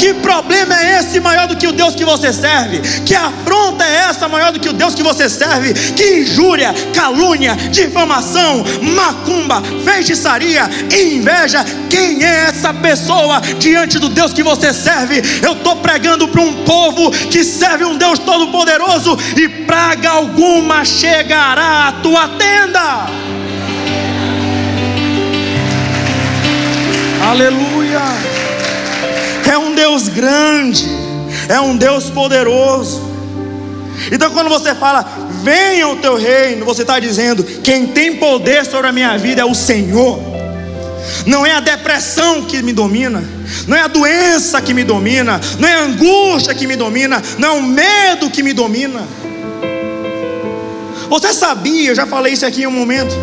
Que 0.04 0.12
problema 0.12 0.78
é 0.78 0.98
esse 0.98 1.18
maior 1.18 1.46
do 1.46 1.56
que 1.56 1.66
o 1.66 1.72
Deus 1.72 1.94
que 1.94 2.04
você 2.04 2.30
serve? 2.30 2.78
Que 3.06 3.14
afronta 3.14 3.82
é 3.82 4.10
essa 4.10 4.28
maior 4.28 4.52
do 4.52 4.60
que 4.60 4.68
o 4.68 4.72
Deus 4.74 4.94
que 4.94 5.02
você 5.02 5.30
serve? 5.30 5.72
Que 5.72 6.18
injúria, 6.20 6.74
calúnia, 6.94 7.56
difamação, 7.56 8.62
macumba, 8.82 9.62
feitiçaria, 9.82 10.68
inveja. 10.90 11.64
Quem 11.88 12.22
é 12.22 12.48
essa 12.48 12.74
pessoa 12.74 13.40
diante 13.58 13.98
do 13.98 14.10
Deus 14.10 14.34
que 14.34 14.42
você 14.42 14.74
serve? 14.74 15.22
Eu 15.42 15.54
estou 15.54 15.76
pregando 15.76 16.28
para 16.28 16.42
um 16.42 16.52
povo 16.64 17.10
que 17.10 17.42
serve 17.42 17.86
um 17.86 17.96
Deus 17.96 18.18
todo-poderoso 18.18 19.16
e 19.34 19.48
praga 19.64 20.10
alguma 20.10 20.84
chegará 20.84 21.88
à 21.88 21.92
tua 22.02 22.28
tenda. 22.28 23.06
Aleluia 27.26 28.33
é 29.54 29.58
um 29.58 29.74
Deus 29.74 30.08
grande, 30.08 30.84
é 31.48 31.60
um 31.60 31.76
Deus 31.76 32.10
poderoso. 32.10 33.00
Então, 34.10 34.30
quando 34.32 34.48
você 34.48 34.74
fala, 34.74 35.06
venha 35.42 35.88
o 35.88 35.96
teu 35.96 36.16
reino, 36.16 36.64
você 36.64 36.82
está 36.82 36.98
dizendo, 36.98 37.44
quem 37.62 37.86
tem 37.86 38.16
poder 38.16 38.66
sobre 38.66 38.88
a 38.88 38.92
minha 38.92 39.16
vida 39.16 39.42
é 39.42 39.44
o 39.44 39.54
Senhor. 39.54 40.18
Não 41.26 41.46
é 41.46 41.52
a 41.52 41.60
depressão 41.60 42.42
que 42.42 42.62
me 42.62 42.72
domina, 42.72 43.22
não 43.68 43.76
é 43.76 43.82
a 43.82 43.88
doença 43.88 44.60
que 44.60 44.74
me 44.74 44.82
domina, 44.82 45.40
não 45.58 45.68
é 45.68 45.74
a 45.74 45.84
angústia 45.84 46.54
que 46.54 46.66
me 46.66 46.76
domina, 46.76 47.22
não 47.38 47.48
é 47.48 47.52
o 47.52 47.62
medo 47.62 48.30
que 48.30 48.42
me 48.42 48.52
domina. 48.52 49.06
Você 51.08 51.32
sabia, 51.32 51.90
eu 51.90 51.94
já 51.94 52.06
falei 52.06 52.32
isso 52.32 52.44
aqui 52.44 52.62
em 52.62 52.66
um 52.66 52.72
momento, 52.72 53.14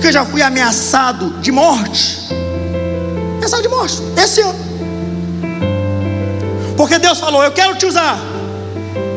que 0.00 0.06
eu 0.06 0.12
já 0.12 0.24
fui 0.24 0.40
ameaçado 0.40 1.38
de 1.40 1.52
morte. 1.52 2.20
Ameaçado 3.36 3.62
de 3.62 3.68
morte, 3.68 4.00
esse 4.16 4.40
ano. 4.40 4.63
Porque 6.76 6.98
Deus 6.98 7.18
falou: 7.18 7.42
Eu 7.42 7.52
quero 7.52 7.76
te 7.76 7.86
usar. 7.86 8.18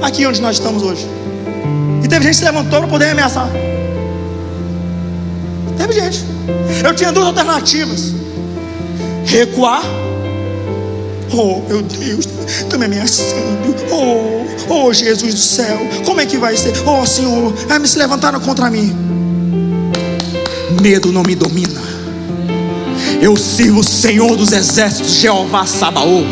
Aqui 0.01 0.25
onde 0.25 0.41
nós 0.41 0.57
estamos 0.57 0.83
hoje. 0.83 1.07
E 2.03 2.07
teve 2.07 2.23
gente 2.23 2.33
que 2.33 2.37
se 2.37 2.45
levantou 2.45 2.79
para 2.79 2.87
poder 2.87 3.09
ameaçar. 3.09 3.49
Teve 5.77 5.93
gente. 5.93 6.23
Eu 6.83 6.93
tinha 6.95 7.11
duas 7.11 7.27
alternativas: 7.27 8.13
recuar. 9.25 9.81
Oh, 11.33 11.61
meu 11.67 11.81
Deus, 11.81 12.27
está 12.47 12.77
me 12.77 12.85
ameaçando. 12.85 13.75
Oh, 13.91 14.45
oh, 14.73 14.93
Jesus 14.93 15.33
do 15.33 15.39
céu, 15.39 15.77
como 16.05 16.21
é 16.21 16.25
que 16.25 16.37
vai 16.37 16.55
ser? 16.55 16.73
Oh, 16.87 17.05
Senhor, 17.05 17.53
me 17.79 17.87
se 17.87 17.97
levantaram 17.97 18.39
contra 18.39 18.69
mim. 18.69 18.95
Medo 20.81 21.11
não 21.11 21.23
me 21.23 21.35
domina. 21.35 21.81
Eu 23.21 23.35
sirvo 23.35 23.79
o 23.79 23.83
Senhor 23.83 24.35
dos 24.37 24.51
exércitos, 24.51 25.15
Jeová 25.15 25.65
Sabaoth. 25.65 26.25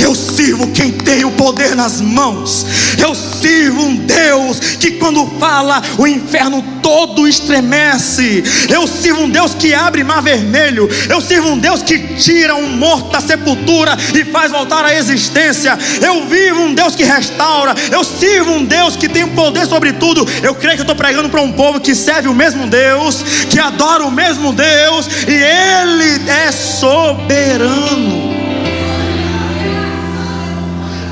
Eu 0.00 0.14
sirvo 0.14 0.68
quem 0.68 0.90
tem 0.90 1.24
o 1.24 1.32
poder 1.32 1.74
nas 1.74 2.00
mãos. 2.00 2.66
Eu 2.98 3.14
sirvo 3.14 3.82
um 3.82 3.96
Deus 3.96 4.58
que, 4.80 4.92
quando 4.92 5.26
fala, 5.38 5.82
o 5.98 6.06
inferno 6.06 6.62
todo 6.82 7.26
estremece. 7.28 8.42
Eu 8.68 8.86
sirvo 8.86 9.22
um 9.22 9.30
Deus 9.30 9.54
que 9.54 9.74
abre 9.74 10.04
mar 10.04 10.22
vermelho. 10.22 10.88
Eu 11.08 11.20
sirvo 11.20 11.48
um 11.48 11.58
Deus 11.58 11.82
que 11.82 11.98
tira 12.16 12.54
um 12.54 12.68
morto 12.68 13.10
da 13.10 13.20
sepultura 13.20 13.96
e 14.14 14.24
faz 14.24 14.52
voltar 14.52 14.84
à 14.84 14.94
existência. 14.94 15.78
Eu 16.02 16.26
vivo 16.26 16.60
um 16.60 16.74
Deus 16.74 16.94
que 16.94 17.04
restaura. 17.04 17.74
Eu 17.90 18.04
sirvo 18.04 18.52
um 18.52 18.64
Deus 18.64 18.96
que 18.96 19.08
tem 19.08 19.26
poder 19.28 19.66
sobre 19.66 19.92
tudo. 19.92 20.26
Eu 20.42 20.54
creio 20.54 20.76
que 20.76 20.82
estou 20.82 20.96
pregando 20.96 21.28
para 21.28 21.40
um 21.40 21.52
povo 21.52 21.80
que 21.80 21.94
serve 21.94 22.28
o 22.28 22.34
mesmo 22.34 22.66
Deus, 22.66 23.22
que 23.50 23.58
adora 23.58 24.04
o 24.04 24.10
mesmo 24.10 24.52
Deus, 24.52 25.08
e 25.28 25.34
Ele 25.34 26.30
é 26.30 26.52
soberano. 26.52 28.23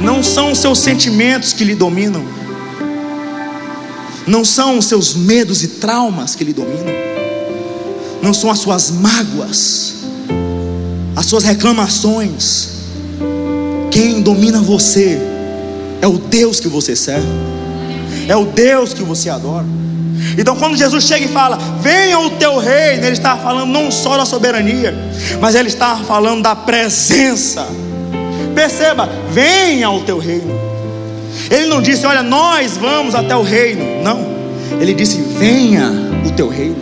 Não 0.03 0.23
são 0.23 0.53
os 0.53 0.59
seus 0.59 0.81
sentimentos 0.81 1.53
que 1.53 1.63
lhe 1.63 1.75
dominam, 1.75 2.25
não 4.27 4.45
são 4.45 4.79
os 4.79 4.87
seus 4.87 5.15
medos 5.15 5.63
e 5.63 5.69
traumas 5.69 6.35
que 6.35 6.43
lhe 6.43 6.53
dominam, 6.53 6.93
não 8.21 8.35
são 8.35 8.51
as 8.51 8.59
suas 8.59 8.91
mágoas, 8.91 9.95
as 11.15 11.27
suas 11.27 11.45
reclamações. 11.45 12.69
Quem 13.91 14.23
domina 14.23 14.61
você 14.61 15.21
é 16.01 16.07
o 16.07 16.19
Deus 16.19 16.59
que 16.59 16.69
você 16.69 16.97
serve, 16.97 17.29
é 18.29 18.35
o 18.35 18.47
Deus 18.47 18.93
que 18.93 19.03
você 19.03 19.31
adora. 19.31 19.67
Então, 20.39 20.57
quando 20.57 20.77
Jesus 20.77 21.05
chega 21.05 21.27
e 21.27 21.29
fala, 21.29 21.59
venha 21.81 22.19
o 22.19 22.31
teu 22.31 22.59
reino, 22.59 23.05
ele 23.05 23.13
está 23.13 23.37
falando 23.37 23.71
não 23.71 23.91
só 23.91 24.17
da 24.17 24.25
soberania, 24.25 24.95
mas 25.41 25.55
ele 25.55 25.69
está 25.69 25.97
falando 25.97 26.43
da 26.43 26.55
presença 26.57 27.67
Perceba, 28.63 29.09
venha 29.29 29.89
ao 29.89 30.03
teu 30.03 30.19
reino. 30.19 30.55
Ele 31.51 31.67
não 31.67 31.83
disse, 31.83 32.07
olha, 32.07 32.23
nós 32.23 32.77
vamos 32.77 33.13
até 33.13 33.35
o 33.35 33.43
reino. 33.43 34.01
Não. 34.05 34.25
Ele 34.81 34.95
disse, 34.95 35.21
venha 35.21 35.91
o 36.25 36.31
teu 36.31 36.49
reino. 36.49 36.77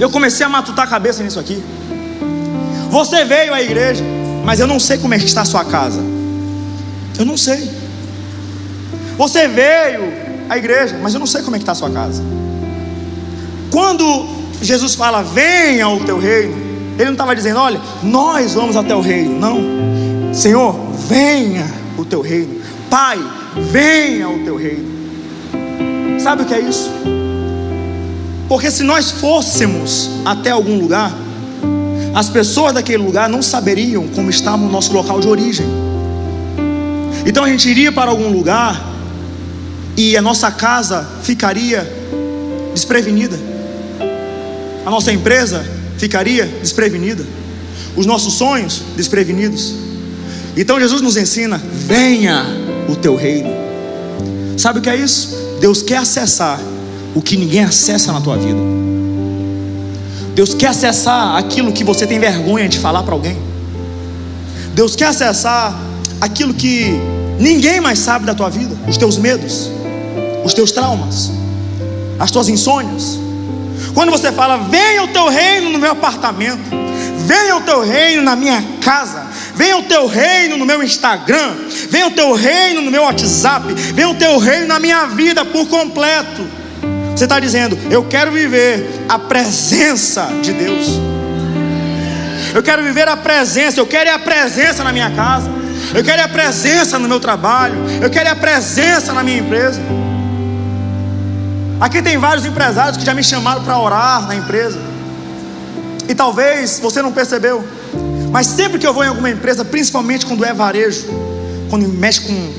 Eu 0.00 0.10
comecei 0.10 0.44
a 0.44 0.48
matutar 0.48 0.84
a 0.84 0.88
cabeça 0.88 1.22
nisso 1.22 1.38
aqui. 1.38 1.62
Você 2.90 3.24
veio 3.24 3.54
à 3.54 3.62
igreja, 3.62 4.02
mas 4.44 4.58
eu 4.58 4.66
não 4.66 4.80
sei 4.80 4.98
como 4.98 5.14
é 5.14 5.18
que 5.18 5.26
está 5.26 5.42
a 5.42 5.44
sua 5.44 5.64
casa. 5.64 6.00
Eu 7.16 7.24
não 7.24 7.36
sei. 7.36 7.70
Você 9.16 9.46
veio 9.46 10.12
à 10.48 10.58
igreja, 10.58 10.98
mas 11.00 11.14
eu 11.14 11.20
não 11.20 11.26
sei 11.26 11.42
como 11.42 11.54
é 11.54 11.58
que 11.60 11.62
está 11.62 11.70
a 11.70 11.76
sua 11.76 11.90
casa. 11.90 12.20
Quando 13.70 14.26
Jesus 14.60 14.96
fala, 14.96 15.22
venha 15.22 15.84
ao 15.84 16.00
teu 16.00 16.18
reino, 16.18 16.56
ele 16.96 17.04
não 17.04 17.12
estava 17.12 17.36
dizendo, 17.36 17.60
olha, 17.60 17.80
nós 18.02 18.54
vamos 18.54 18.76
até 18.76 18.92
o 18.92 19.00
reino. 19.00 19.38
Não. 19.38 19.79
Senhor, 20.32 20.74
venha 21.08 21.66
o 21.98 22.04
teu 22.04 22.20
reino. 22.20 22.60
Pai, 22.88 23.18
venha 23.70 24.28
o 24.28 24.44
teu 24.44 24.56
reino. 24.56 24.88
Sabe 26.20 26.42
o 26.42 26.46
que 26.46 26.54
é 26.54 26.60
isso? 26.60 26.90
Porque 28.48 28.70
se 28.70 28.82
nós 28.82 29.10
fôssemos 29.10 30.10
até 30.24 30.50
algum 30.50 30.78
lugar, 30.78 31.12
as 32.14 32.28
pessoas 32.28 32.74
daquele 32.74 33.02
lugar 33.02 33.28
não 33.28 33.42
saberiam 33.42 34.06
como 34.08 34.28
estava 34.28 34.62
o 34.62 34.68
nosso 34.68 34.92
local 34.92 35.20
de 35.20 35.28
origem. 35.28 35.66
Então 37.24 37.44
a 37.44 37.48
gente 37.48 37.68
iria 37.68 37.92
para 37.92 38.10
algum 38.10 38.30
lugar 38.30 38.88
e 39.96 40.16
a 40.16 40.22
nossa 40.22 40.50
casa 40.50 41.08
ficaria 41.22 41.90
desprevenida. 42.72 43.38
A 44.84 44.90
nossa 44.90 45.12
empresa 45.12 45.64
ficaria 45.98 46.46
desprevenida. 46.46 47.24
os 47.96 48.06
nossos 48.06 48.34
sonhos 48.34 48.82
desprevenidos. 48.96 49.89
Então 50.56 50.78
Jesus 50.80 51.00
nos 51.00 51.16
ensina: 51.16 51.58
venha 51.58 52.44
o 52.88 52.96
teu 52.96 53.16
reino. 53.16 53.50
Sabe 54.56 54.78
o 54.78 54.82
que 54.82 54.90
é 54.90 54.96
isso? 54.96 55.36
Deus 55.60 55.82
quer 55.82 55.98
acessar 55.98 56.60
o 57.14 57.22
que 57.22 57.36
ninguém 57.36 57.64
acessa 57.64 58.12
na 58.12 58.20
tua 58.20 58.36
vida. 58.36 58.60
Deus 60.34 60.54
quer 60.54 60.68
acessar 60.68 61.36
aquilo 61.36 61.72
que 61.72 61.84
você 61.84 62.06
tem 62.06 62.18
vergonha 62.18 62.68
de 62.68 62.78
falar 62.78 63.02
para 63.02 63.14
alguém. 63.14 63.36
Deus 64.74 64.94
quer 64.94 65.06
acessar 65.06 65.78
aquilo 66.20 66.54
que 66.54 66.92
ninguém 67.38 67.80
mais 67.80 67.98
sabe 67.98 68.24
da 68.24 68.34
tua 68.34 68.48
vida, 68.48 68.76
os 68.86 68.96
teus 68.96 69.16
medos, 69.16 69.70
os 70.44 70.54
teus 70.54 70.70
traumas, 70.72 71.30
as 72.18 72.30
tuas 72.30 72.48
insônias. 72.48 73.18
Quando 73.94 74.10
você 74.10 74.30
fala, 74.30 74.58
venha 74.58 75.02
o 75.04 75.08
teu 75.08 75.28
reino 75.28 75.70
no 75.70 75.78
meu 75.78 75.92
apartamento, 75.92 76.62
venha 77.26 77.56
o 77.56 77.62
teu 77.62 77.82
reino 77.82 78.22
na 78.22 78.36
minha 78.36 78.62
casa, 78.80 79.19
venha 79.60 79.76
o 79.76 79.82
teu 79.82 80.06
reino 80.06 80.56
no 80.56 80.64
meu 80.64 80.82
Instagram, 80.82 81.54
venha 81.90 82.06
o 82.06 82.10
teu 82.12 82.32
reino 82.32 82.80
no 82.80 82.90
meu 82.90 83.02
WhatsApp, 83.02 83.74
venha 83.92 84.08
o 84.08 84.14
teu 84.14 84.38
reino 84.38 84.66
na 84.66 84.80
minha 84.80 85.04
vida 85.04 85.44
por 85.44 85.68
completo. 85.68 86.46
Você 87.14 87.24
está 87.24 87.38
dizendo, 87.38 87.78
eu 87.90 88.02
quero 88.04 88.32
viver 88.32 89.04
a 89.06 89.18
presença 89.18 90.30
de 90.40 90.54
Deus. 90.54 90.86
Eu 92.54 92.62
quero 92.62 92.82
viver 92.82 93.06
a 93.06 93.18
presença, 93.18 93.78
eu 93.78 93.86
quero 93.86 94.10
a 94.14 94.18
presença 94.18 94.82
na 94.82 94.94
minha 94.94 95.10
casa, 95.10 95.50
eu 95.94 96.02
quero 96.02 96.22
a 96.22 96.28
presença 96.28 96.98
no 96.98 97.06
meu 97.06 97.20
trabalho, 97.20 97.74
eu 98.00 98.08
quero 98.08 98.30
a 98.30 98.34
presença 98.34 99.12
na 99.12 99.22
minha 99.22 99.40
empresa. 99.40 99.78
Aqui 101.78 102.00
tem 102.00 102.16
vários 102.16 102.46
empresários 102.46 102.96
que 102.96 103.04
já 103.04 103.12
me 103.12 103.22
chamaram 103.22 103.62
para 103.62 103.78
orar 103.78 104.26
na 104.26 104.34
empresa. 104.34 104.80
E 106.08 106.14
talvez 106.14 106.78
você 106.78 107.02
não 107.02 107.12
percebeu, 107.12 107.62
mas 108.32 108.46
sempre 108.46 108.78
que 108.78 108.86
eu 108.86 108.94
vou 108.94 109.04
em 109.04 109.08
alguma 109.08 109.30
empresa, 109.30 109.64
principalmente 109.64 110.24
quando 110.24 110.44
é 110.44 110.52
varejo, 110.52 111.06
quando 111.68 111.88
mexe 111.88 112.20
com, 112.20 112.52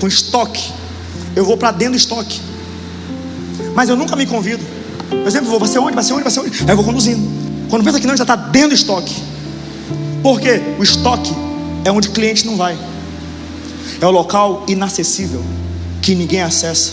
com 0.00 0.06
estoque, 0.06 0.72
eu 1.36 1.44
vou 1.44 1.56
para 1.56 1.70
dentro 1.70 1.94
do 1.94 1.98
estoque. 1.98 2.40
Mas 3.74 3.88
eu 3.88 3.96
nunca 3.96 4.16
me 4.16 4.26
convido. 4.26 4.64
Eu 5.10 5.30
sempre 5.30 5.48
vou, 5.48 5.58
vai 5.58 5.68
ser 5.68 5.78
onde? 5.78 5.94
Vai 5.94 6.04
ser 6.04 6.12
onde? 6.14 6.22
Vai 6.22 6.32
ser 6.32 6.40
onde? 6.40 6.62
Aí 6.62 6.70
eu 6.70 6.76
vou 6.76 6.84
conduzindo. 6.84 7.20
Quando 7.68 7.84
pensa 7.84 8.00
que 8.00 8.06
não, 8.06 8.16
já 8.16 8.24
está 8.24 8.36
dentro 8.36 8.70
do 8.70 8.74
estoque. 8.74 9.14
Porque 10.22 10.60
o 10.78 10.82
estoque 10.82 11.32
é 11.84 11.92
onde 11.92 12.08
o 12.08 12.12
cliente 12.12 12.46
não 12.46 12.56
vai. 12.56 12.76
É 14.00 14.06
o 14.06 14.10
local 14.10 14.64
inacessível 14.66 15.42
que 16.00 16.14
ninguém 16.14 16.42
acessa. 16.42 16.92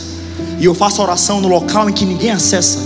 E 0.59 0.65
eu 0.65 0.75
faço 0.75 1.01
oração 1.01 1.39
no 1.39 1.47
local 1.47 1.89
em 1.89 1.93
que 1.93 2.05
ninguém 2.05 2.31
acessa, 2.31 2.79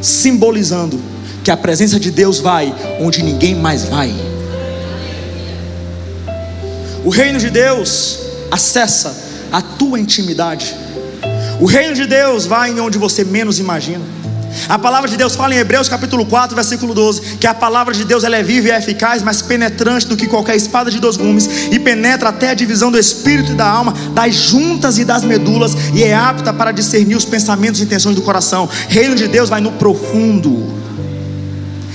simbolizando 0.00 0.98
que 1.44 1.50
a 1.50 1.56
presença 1.56 1.98
de 1.98 2.10
Deus 2.10 2.40
vai 2.40 2.74
onde 3.00 3.22
ninguém 3.22 3.54
mais 3.54 3.84
vai. 3.84 4.14
O 7.08 7.10
reino 7.10 7.38
de 7.38 7.48
Deus 7.48 8.18
acessa 8.50 9.16
a 9.50 9.62
tua 9.62 9.98
intimidade. 9.98 10.76
O 11.58 11.64
reino 11.64 11.94
de 11.94 12.04
Deus 12.04 12.44
vai 12.44 12.78
onde 12.78 12.98
você 12.98 13.24
menos 13.24 13.58
imagina. 13.58 14.04
A 14.68 14.78
palavra 14.78 15.08
de 15.08 15.16
Deus 15.16 15.34
fala 15.34 15.54
em 15.54 15.56
Hebreus 15.56 15.88
capítulo 15.88 16.26
4, 16.26 16.54
versículo 16.54 16.92
12, 16.92 17.38
que 17.38 17.46
a 17.46 17.54
palavra 17.54 17.94
de 17.94 18.04
Deus 18.04 18.24
ela 18.24 18.36
é 18.36 18.42
viva 18.42 18.68
e 18.68 18.70
é 18.72 18.76
eficaz, 18.76 19.22
mais 19.22 19.40
penetrante 19.40 20.06
do 20.06 20.18
que 20.18 20.26
qualquer 20.26 20.54
espada 20.54 20.90
de 20.90 21.00
dois 21.00 21.16
gumes, 21.16 21.48
e 21.72 21.78
penetra 21.78 22.28
até 22.28 22.50
a 22.50 22.54
divisão 22.54 22.90
do 22.90 22.98
espírito 22.98 23.52
e 23.52 23.54
da 23.54 23.66
alma, 23.66 23.94
das 24.12 24.34
juntas 24.34 24.98
e 24.98 25.04
das 25.06 25.24
medulas, 25.24 25.74
e 25.94 26.02
é 26.02 26.14
apta 26.14 26.52
para 26.52 26.72
discernir 26.72 27.16
os 27.16 27.24
pensamentos 27.24 27.80
e 27.80 27.84
intenções 27.84 28.16
do 28.16 28.20
coração. 28.20 28.68
Reino 28.86 29.14
de 29.14 29.26
Deus 29.28 29.48
vai 29.48 29.62
no 29.62 29.72
profundo, 29.72 30.62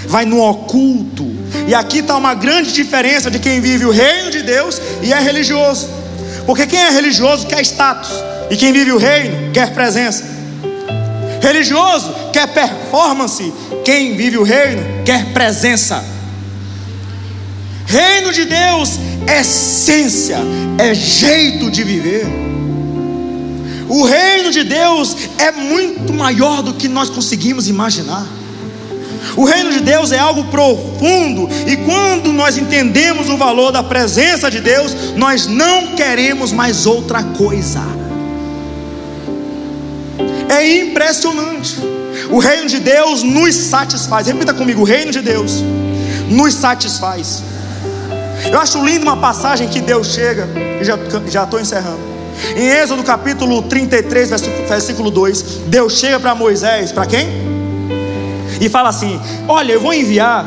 vai 0.08 0.26
no 0.26 0.42
oculto. 0.42 1.33
E 1.68 1.74
aqui 1.74 2.00
está 2.00 2.18
uma 2.18 2.34
grande 2.34 2.72
diferença 2.72 3.32
de 3.32 3.40
quem 3.40 3.62
vive 3.62 3.86
o 3.86 3.92
reino 3.92 4.32
de 4.32 4.42
Deus 4.42 4.82
e 5.02 5.14
é 5.14 5.20
religioso. 5.20 5.90
Porque 6.46 6.68
quem 6.68 6.80
é 6.80 6.90
religioso 6.90 7.48
quer 7.48 7.62
status, 7.62 8.12
e 8.50 8.58
quem 8.58 8.74
vive 8.74 8.92
o 8.92 8.98
reino 8.98 9.52
quer 9.54 9.74
presença. 9.74 10.24
Religioso 11.42 12.14
quer 12.32 12.48
performance, 12.48 13.54
quem 13.84 14.16
vive 14.16 14.38
o 14.38 14.44
reino 14.44 14.84
quer 15.06 15.26
presença. 15.34 16.04
Reino 17.86 18.32
de 18.34 18.46
Deus 18.46 19.00
é 19.28 19.42
essência, 19.42 20.38
é 20.78 20.94
jeito 20.94 21.70
de 21.70 21.84
viver. 21.84 22.26
O 23.88 24.06
reino 24.06 24.52
de 24.52 24.64
Deus 24.64 25.16
é 25.38 25.52
muito 25.52 26.14
maior 26.14 26.62
do 26.62 26.74
que 26.74 26.88
nós 26.88 27.10
conseguimos 27.10 27.68
imaginar. 27.68 28.26
O 29.36 29.46
reino 29.46 29.72
de 29.72 29.80
Deus 29.80 30.12
é 30.12 30.20
algo 30.20 30.44
profundo, 30.46 31.50
e 31.66 31.78
quando 31.78 32.32
nós 32.32 32.58
entendemos 32.58 33.30
o 33.30 33.38
valor 33.38 33.72
da 33.72 33.82
presença 33.82 34.50
de 34.52 34.60
Deus, 34.60 35.16
nós 35.16 35.48
não 35.48 35.96
queremos 35.96 36.52
mais 36.52 36.86
outra 36.86 37.24
coisa. 37.24 37.82
É 40.50 40.78
impressionante. 40.80 41.78
O 42.30 42.38
reino 42.38 42.68
de 42.68 42.80
Deus 42.80 43.24
nos 43.24 43.56
satisfaz. 43.56 44.28
Repita 44.28 44.54
comigo: 44.54 44.82
o 44.82 44.86
reino 44.86 45.12
de 45.12 45.22
Deus 45.22 45.64
nos 46.30 46.54
satisfaz. 46.54 47.44
Eu 48.52 48.60
acho 48.60 48.84
lindo 48.84 49.04
uma 49.04 49.18
passagem 49.18 49.68
que 49.68 49.80
Deus 49.80 50.14
chega, 50.14 50.48
e 50.80 50.84
já 50.84 51.44
estou 51.44 51.60
encerrando. 51.60 52.00
Em 52.56 52.68
Êxodo 52.68 53.04
capítulo 53.04 53.62
33, 53.64 54.30
versículo 54.68 55.10
2, 55.10 55.42
Deus 55.68 55.98
chega 55.98 56.20
para 56.20 56.36
Moisés, 56.36 56.92
para 56.92 57.06
quem? 57.06 57.53
E 58.60 58.70
fala 58.70 58.90
assim: 58.90 59.20
Olha, 59.48 59.74
eu 59.74 59.82
vou 59.82 59.94
enviar 59.94 60.46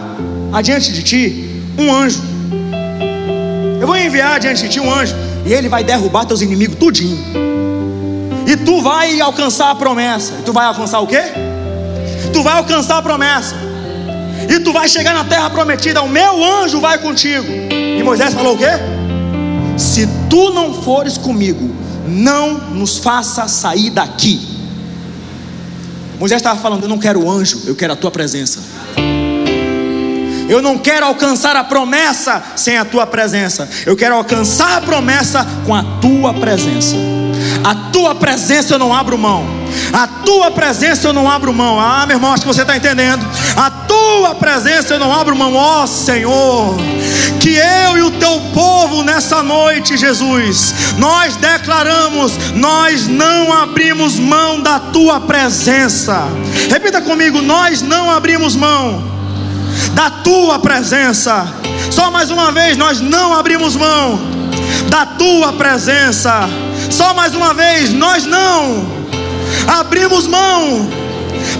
adiante 0.53 0.92
de 0.92 1.03
ti 1.03 1.62
um 1.79 1.92
anjo. 1.92 2.23
Eu 3.81 3.87
vou 3.87 3.97
enviar 3.97 4.37
adiante 4.37 4.62
de 4.62 4.69
ti 4.69 4.81
um 4.81 4.92
anjo, 4.92 5.14
e 5.45 5.53
ele 5.53 5.69
vai 5.69 5.85
derrubar 5.85 6.25
teus 6.25 6.40
inimigos 6.40 6.77
tudinho. 6.77 7.19
E 8.47 8.57
tu 8.57 8.81
vai 8.81 9.21
alcançar 9.21 9.71
a 9.71 9.75
promessa. 9.75 10.35
E 10.38 10.42
tu 10.42 10.53
vai 10.53 10.66
alcançar 10.66 11.01
o 11.01 11.07
quê? 11.07 11.23
Tu 12.33 12.42
vai 12.42 12.55
alcançar 12.55 12.99
a 12.99 13.03
promessa. 13.03 13.57
E 14.49 14.61
tu 14.61 14.73
vai 14.73 14.88
chegar 14.88 15.14
na 15.14 15.25
terra 15.25 15.51
prometida. 15.51 16.01
O 16.03 16.09
meu 16.09 16.45
anjo 16.45 16.81
vai 16.81 16.99
contigo. 16.99 17.47
E 17.71 18.03
Moisés 18.05 18.33
falou 18.33 18.55
o 18.55 18.59
quê? 18.59 18.71
Se 19.77 20.09
tu 20.31 20.51
não 20.51 20.73
fores 20.83 21.19
comigo, 21.19 21.75
não 22.07 22.55
nos 22.71 22.99
faça 22.99 23.49
sair 23.49 23.90
daqui. 23.90 24.56
Moisés 26.18 26.40
estava 26.40 26.61
falando: 26.61 26.83
Eu 26.83 26.88
não 26.88 26.98
quero 26.98 27.31
anjo, 27.31 27.62
eu 27.66 27.74
quero 27.74 27.92
a 27.92 27.96
tua 27.96 28.11
presença. 28.11 28.61
Eu 30.48 30.62
não 30.62 30.79
quero 30.79 31.07
alcançar 31.07 31.57
a 31.57 31.64
promessa 31.64 32.42
sem 32.55 32.79
a 32.79 32.85
tua 32.85 33.07
presença. 33.07 33.68
Eu 33.85 33.96
quero 33.96 34.14
alcançar 34.14 34.79
a 34.79 34.81
promessa 34.81 35.44
com 35.64 35.74
a 35.74 35.83
tua 36.00 36.33
presença. 36.35 36.94
A 37.64 37.90
tua 37.90 38.14
presença 38.14 38.74
eu 38.74 38.79
não 38.79 38.94
abro 38.94 39.18
mão. 39.18 39.44
A 39.92 40.07
tua 40.07 40.50
presença 40.50 41.09
eu 41.09 41.12
não 41.12 41.31
abro 41.31 41.52
mão. 41.52 41.81
Ah, 41.81 42.05
meu 42.07 42.16
irmão, 42.16 42.33
acho 42.33 42.42
que 42.42 42.48
você 42.48 42.62
está 42.62 42.76
entendendo. 42.76 43.26
A 43.57 43.70
tua 43.70 44.35
presença 44.35 44.94
eu 44.94 44.98
não 44.98 45.12
abro 45.12 45.37
mão, 45.37 45.55
ó 45.55 45.83
oh, 45.83 45.87
Senhor. 45.87 46.76
Que 47.40 47.57
eu 47.57 47.98
e 47.98 48.02
o 48.02 48.11
teu 48.12 48.40
povo 48.52 49.02
nessa 49.02 49.42
noite, 49.42 49.96
Jesus, 49.96 50.74
nós 50.98 51.37
declaramos: 51.37 52.33
nós 52.55 53.07
não 53.07 53.52
abrimos 53.52 54.18
mão 54.18 54.61
da 54.61 54.79
tua 54.79 55.20
presença. 55.20 56.24
Repita 56.70 57.00
comigo: 57.00 57.40
nós 57.40 57.83
não 57.83 58.11
abrimos 58.11 58.57
mão 58.57 59.16
da 59.94 60.11
tua 60.11 60.59
presença. 60.59 61.46
Só 61.90 62.11
mais 62.11 62.31
uma 62.31 62.50
vez, 62.52 62.76
nós 62.76 63.00
não 63.00 63.35
abrimos 63.35 63.76
mão 63.76 64.18
da 64.88 65.07
tua 65.07 65.52
presença. 65.52 66.48
Só 66.90 67.14
mais 67.14 67.35
uma 67.35 67.55
vez, 67.55 67.92
nós 67.92 68.24
não 68.24 68.95
abrimos 69.66 70.26
mão 70.26 70.88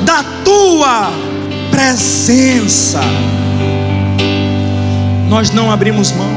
da 0.03 0.25
tua 0.45 1.11
presença. 1.71 3.01
Nós 5.29 5.51
não 5.51 5.71
abrimos 5.71 6.13
mão. 6.13 6.31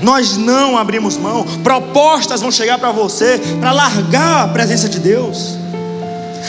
Nós 0.00 0.36
não 0.36 0.76
abrimos 0.76 1.16
mão. 1.16 1.44
Propostas 1.62 2.40
vão 2.40 2.50
chegar 2.50 2.78
para 2.78 2.90
você 2.90 3.40
para 3.60 3.72
largar 3.72 4.44
a 4.44 4.48
presença 4.48 4.88
de 4.88 4.98
Deus. 4.98 5.58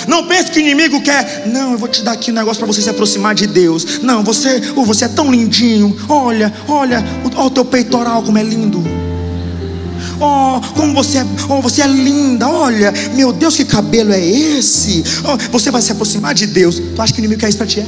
Não 0.08 0.28
pense 0.28 0.52
que 0.52 0.60
o 0.60 0.62
inimigo 0.62 1.02
quer, 1.02 1.44
não, 1.46 1.74
eu 1.74 1.78
vou 1.78 1.88
te 1.88 2.04
dar 2.04 2.14
aqui 2.14 2.32
um 2.32 2.34
negócio 2.34 2.58
para 2.58 2.66
você 2.66 2.82
se 2.82 2.90
aproximar 2.90 3.36
de 3.36 3.46
Deus. 3.46 4.00
Não, 4.02 4.24
você, 4.24 4.62
oh, 4.76 4.84
você 4.84 5.06
é 5.06 5.08
tão 5.08 5.32
lindinho. 5.32 5.96
Olha, 6.10 6.52
olha, 6.68 7.04
olha 7.24 7.46
o 7.46 7.50
teu 7.50 7.64
peitoral 7.64 8.24
como 8.24 8.38
é 8.38 8.44
lindo. 8.44 8.84
Oh, 10.24 10.62
como 10.74 10.94
você 10.94 11.20
é, 11.20 11.26
oh, 11.50 11.62
você 11.62 11.82
é 11.82 11.88
linda. 11.88 12.48
Olha, 12.48 12.94
meu 13.14 13.34
Deus, 13.34 13.56
que 13.56 13.66
cabelo 13.66 14.14
é 14.14 14.20
esse? 14.20 15.04
Oh, 15.24 15.38
você 15.52 15.70
vai 15.70 15.82
se 15.82 15.92
aproximar 15.92 16.34
de 16.34 16.48
Deus. 16.48 16.80
Tu 16.80 17.02
acha 17.02 17.12
que 17.12 17.20
o 17.20 17.22
inimigo 17.22 17.42
quer 17.42 17.50
isso 17.50 17.58
para 17.58 17.68
ti? 17.68 17.82
É? 17.82 17.88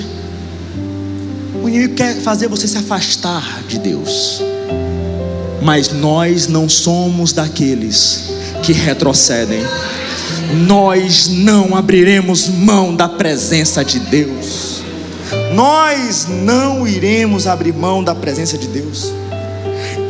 O 1.63 1.69
inimigo 1.69 1.95
quer 1.95 2.15
fazer 2.21 2.47
você 2.47 2.67
se 2.67 2.77
afastar 2.77 3.63
de 3.67 3.79
Deus. 3.79 4.41
Mas 5.61 5.91
nós 5.91 6.47
não 6.47 6.67
somos 6.67 7.31
daqueles 7.31 8.25
que 8.61 8.73
retrocedem. 8.73 9.63
Nós 10.67 11.27
não 11.27 11.75
abriremos 11.75 12.47
mão 12.47 12.95
da 12.95 13.07
presença 13.07 13.83
de 13.83 13.99
Deus 13.99 14.75
nós 15.55 16.27
não 16.27 16.85
iremos 16.85 17.47
abrir 17.47 17.73
mão 17.73 18.03
da 18.03 18.13
presença 18.13 18.57
de 18.57 18.67
Deus. 18.67 19.11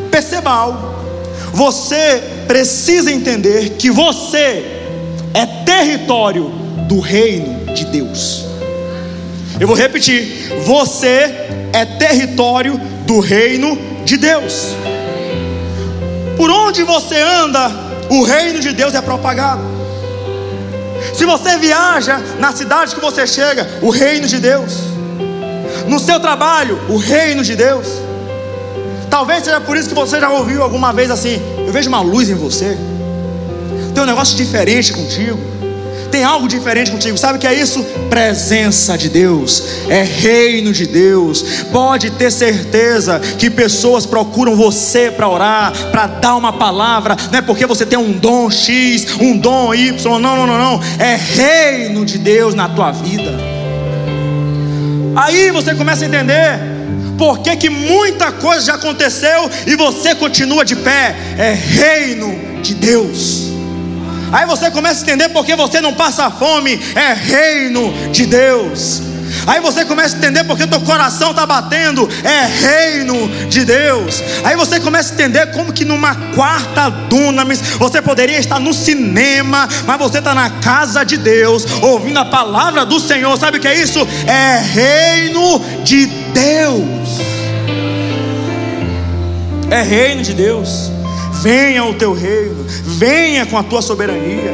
Perceba 0.10 0.50
algo, 0.50 1.05
você 1.56 2.22
precisa 2.46 3.10
entender 3.10 3.78
que 3.80 3.90
você 3.90 4.66
é 5.34 5.46
território 5.66 6.50
do 6.86 7.00
reino 7.00 7.74
de 7.74 7.86
Deus. 7.86 8.44
Eu 9.58 9.66
vou 9.66 9.76
repetir: 9.76 10.52
você 10.66 11.48
é 11.72 11.86
território 11.98 12.78
do 13.08 13.22
reino 13.22 13.78
de 14.04 14.18
Deus. 14.18 14.76
Por 16.36 16.52
onde 16.52 16.84
você 16.84 17.16
anda, 17.22 17.72
o 18.10 18.22
reino 18.24 18.60
de 18.60 18.74
Deus 18.74 18.94
é 18.94 19.02
propagado. 19.02 19.64
Se 21.14 21.24
você 21.24 21.58
viaja 21.58 22.22
na 22.38 22.52
cidade 22.52 22.94
que 22.94 23.00
você 23.00 23.26
chega, 23.26 23.80
o 23.82 23.90
reino 23.90 24.28
de 24.28 24.40
Deus. 24.40 24.74
No 25.88 26.00
seu 26.00 26.20
trabalho, 26.20 26.82
o 26.90 26.98
reino 26.98 27.46
de 27.46 27.56
Deus. 27.56 28.05
Talvez 29.16 29.46
seja 29.46 29.62
por 29.62 29.78
isso 29.78 29.88
que 29.88 29.96
você 29.96 30.20
já 30.20 30.30
ouviu 30.30 30.62
alguma 30.62 30.92
vez 30.92 31.10
assim: 31.10 31.42
Eu 31.66 31.72
vejo 31.72 31.88
uma 31.88 32.02
luz 32.02 32.30
em 32.30 32.34
você. 32.36 32.78
Tem 33.94 34.04
um 34.04 34.06
negócio 34.06 34.36
diferente 34.36 34.92
contigo 34.92 35.56
tem 36.12 36.24
algo 36.24 36.48
diferente 36.48 36.92
contigo. 36.92 37.18
Sabe 37.18 37.38
o 37.38 37.42
que 37.42 37.48
é 37.48 37.54
isso? 37.54 37.84
Presença 38.10 38.98
de 38.98 39.10
Deus, 39.10 39.62
é 39.90 40.02
reino 40.02 40.72
de 40.72 40.86
Deus. 40.86 41.44
Pode 41.74 42.10
ter 42.12 42.32
certeza 42.32 43.20
que 43.20 43.50
pessoas 43.50 44.06
procuram 44.06 44.56
você 44.56 45.12
para 45.12 45.28
orar, 45.28 45.74
para 45.92 46.08
dar 46.08 46.38
uma 46.38 46.54
palavra, 46.54 47.18
não 47.32 47.40
é 47.40 47.42
porque 47.42 47.66
você 47.66 47.86
tem 47.86 48.00
um 48.00 48.14
dom 48.14 48.50
X, 48.50 49.08
um 49.20 49.38
dom 49.38 49.74
Y, 49.74 50.20
não, 50.20 50.38
não, 50.38 50.48
não, 50.48 50.58
não. 50.58 50.82
É 51.00 51.16
reino 51.16 52.06
de 52.06 52.18
Deus 52.18 52.54
na 52.54 52.70
tua 52.70 52.92
vida. 52.94 53.38
Aí 55.18 55.52
você 55.52 55.76
começa 55.76 56.06
a 56.06 56.08
entender 56.08 56.75
por 57.18 57.40
que, 57.40 57.56
que 57.56 57.70
muita 57.70 58.32
coisa 58.32 58.66
já 58.66 58.76
aconteceu 58.76 59.50
e 59.66 59.76
você 59.76 60.16
continua 60.16 60.66
de 60.66 60.76
pé. 60.76 61.16
É 61.38 61.54
reino 61.54 62.62
de 62.62 62.74
Deus. 62.74 63.56
Aí 64.32 64.46
você 64.46 64.70
começa 64.72 65.00
a 65.00 65.04
entender 65.04 65.30
porque 65.30 65.56
você 65.56 65.80
não 65.80 65.94
passa 65.94 66.30
fome, 66.30 66.80
é 66.96 67.14
reino 67.14 67.94
de 68.12 68.26
Deus. 68.26 69.02
Aí 69.48 69.60
você 69.60 69.86
começa 69.86 70.16
a 70.16 70.18
entender 70.18 70.44
porque 70.44 70.66
teu 70.66 70.82
coração 70.82 71.32
está 71.32 71.46
batendo, 71.46 72.08
é 72.24 72.46
reino 72.46 73.28
de 73.48 73.66
Deus. 73.66 74.22
Aí 74.44 74.56
você 74.56 74.80
começa 74.80 75.12
a 75.12 75.14
entender 75.14 75.48
como 75.52 75.74
que 75.74 75.86
numa 75.86 76.16
quarta 76.34 76.90
dunamis 76.90 77.62
você 77.78 78.02
poderia 78.02 78.40
estar 78.40 78.60
no 78.60 78.74
cinema, 78.74 79.68
mas 79.86 80.00
você 80.00 80.20
está 80.20 80.34
na 80.34 80.50
casa 80.50 81.04
de 81.04 81.18
Deus, 81.18 81.66
ouvindo 81.82 82.20
a 82.20 82.26
palavra 82.26 82.86
do 82.86 83.00
Senhor. 83.00 83.38
Sabe 83.38 83.58
o 83.58 83.62
que 83.62 83.68
é 83.68 83.82
isso? 83.82 84.00
É 84.28 84.60
reino 84.60 85.62
de 85.84 86.08
Deus. 86.08 87.05
É 89.70 89.82
reino 89.82 90.22
de 90.22 90.34
Deus. 90.34 90.92
Venha 91.42 91.84
o 91.86 91.94
teu 91.94 92.14
reino, 92.14 92.66
venha 92.98 93.46
com 93.46 93.58
a 93.58 93.64
tua 93.64 93.82
soberania. 93.82 94.54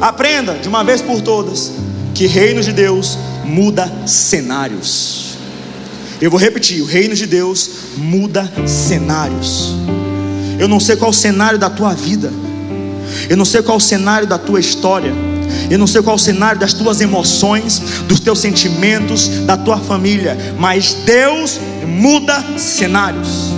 Aprenda 0.00 0.54
de 0.54 0.68
uma 0.68 0.84
vez 0.84 1.02
por 1.02 1.20
todas 1.20 1.72
que 2.14 2.26
reino 2.26 2.62
de 2.62 2.72
Deus 2.72 3.18
muda 3.44 3.90
cenários. 4.06 5.36
Eu 6.20 6.30
vou 6.30 6.40
repetir: 6.40 6.80
o 6.80 6.86
reino 6.86 7.14
de 7.14 7.26
Deus 7.26 7.70
muda 7.96 8.50
cenários. 8.66 9.74
Eu 10.58 10.68
não 10.68 10.80
sei 10.80 10.96
qual 10.96 11.10
o 11.10 11.14
cenário 11.14 11.58
da 11.58 11.68
tua 11.68 11.92
vida, 11.92 12.32
eu 13.28 13.36
não 13.36 13.44
sei 13.44 13.60
qual 13.60 13.76
o 13.76 13.80
cenário 13.80 14.26
da 14.26 14.38
tua 14.38 14.58
história, 14.58 15.12
eu 15.70 15.78
não 15.78 15.86
sei 15.86 16.00
qual 16.00 16.16
o 16.16 16.18
cenário 16.18 16.58
das 16.58 16.72
tuas 16.72 17.02
emoções, 17.02 17.82
dos 18.08 18.20
teus 18.20 18.38
sentimentos, 18.38 19.28
da 19.44 19.56
tua 19.56 19.76
família, 19.76 20.36
mas 20.58 20.94
Deus 21.04 21.60
muda 21.86 22.58
cenários. 22.58 23.52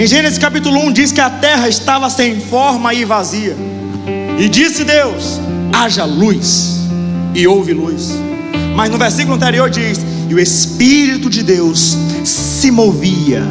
Em 0.00 0.06
Gênesis 0.06 0.38
capítulo 0.38 0.80
1 0.86 0.92
diz 0.92 1.12
que 1.12 1.20
a 1.20 1.28
terra 1.28 1.68
estava 1.68 2.08
sem 2.08 2.40
forma 2.40 2.94
e 2.94 3.04
vazia. 3.04 3.54
E 4.38 4.48
disse 4.48 4.82
Deus: 4.82 5.38
haja 5.74 6.06
luz, 6.06 6.88
e 7.34 7.46
houve 7.46 7.74
luz. 7.74 8.12
Mas 8.74 8.88
no 8.88 8.96
versículo 8.96 9.36
anterior 9.36 9.68
diz: 9.68 9.98
e 10.26 10.32
o 10.34 10.40
Espírito 10.40 11.28
de 11.28 11.42
Deus 11.42 11.98
se 12.24 12.70
movia 12.70 13.42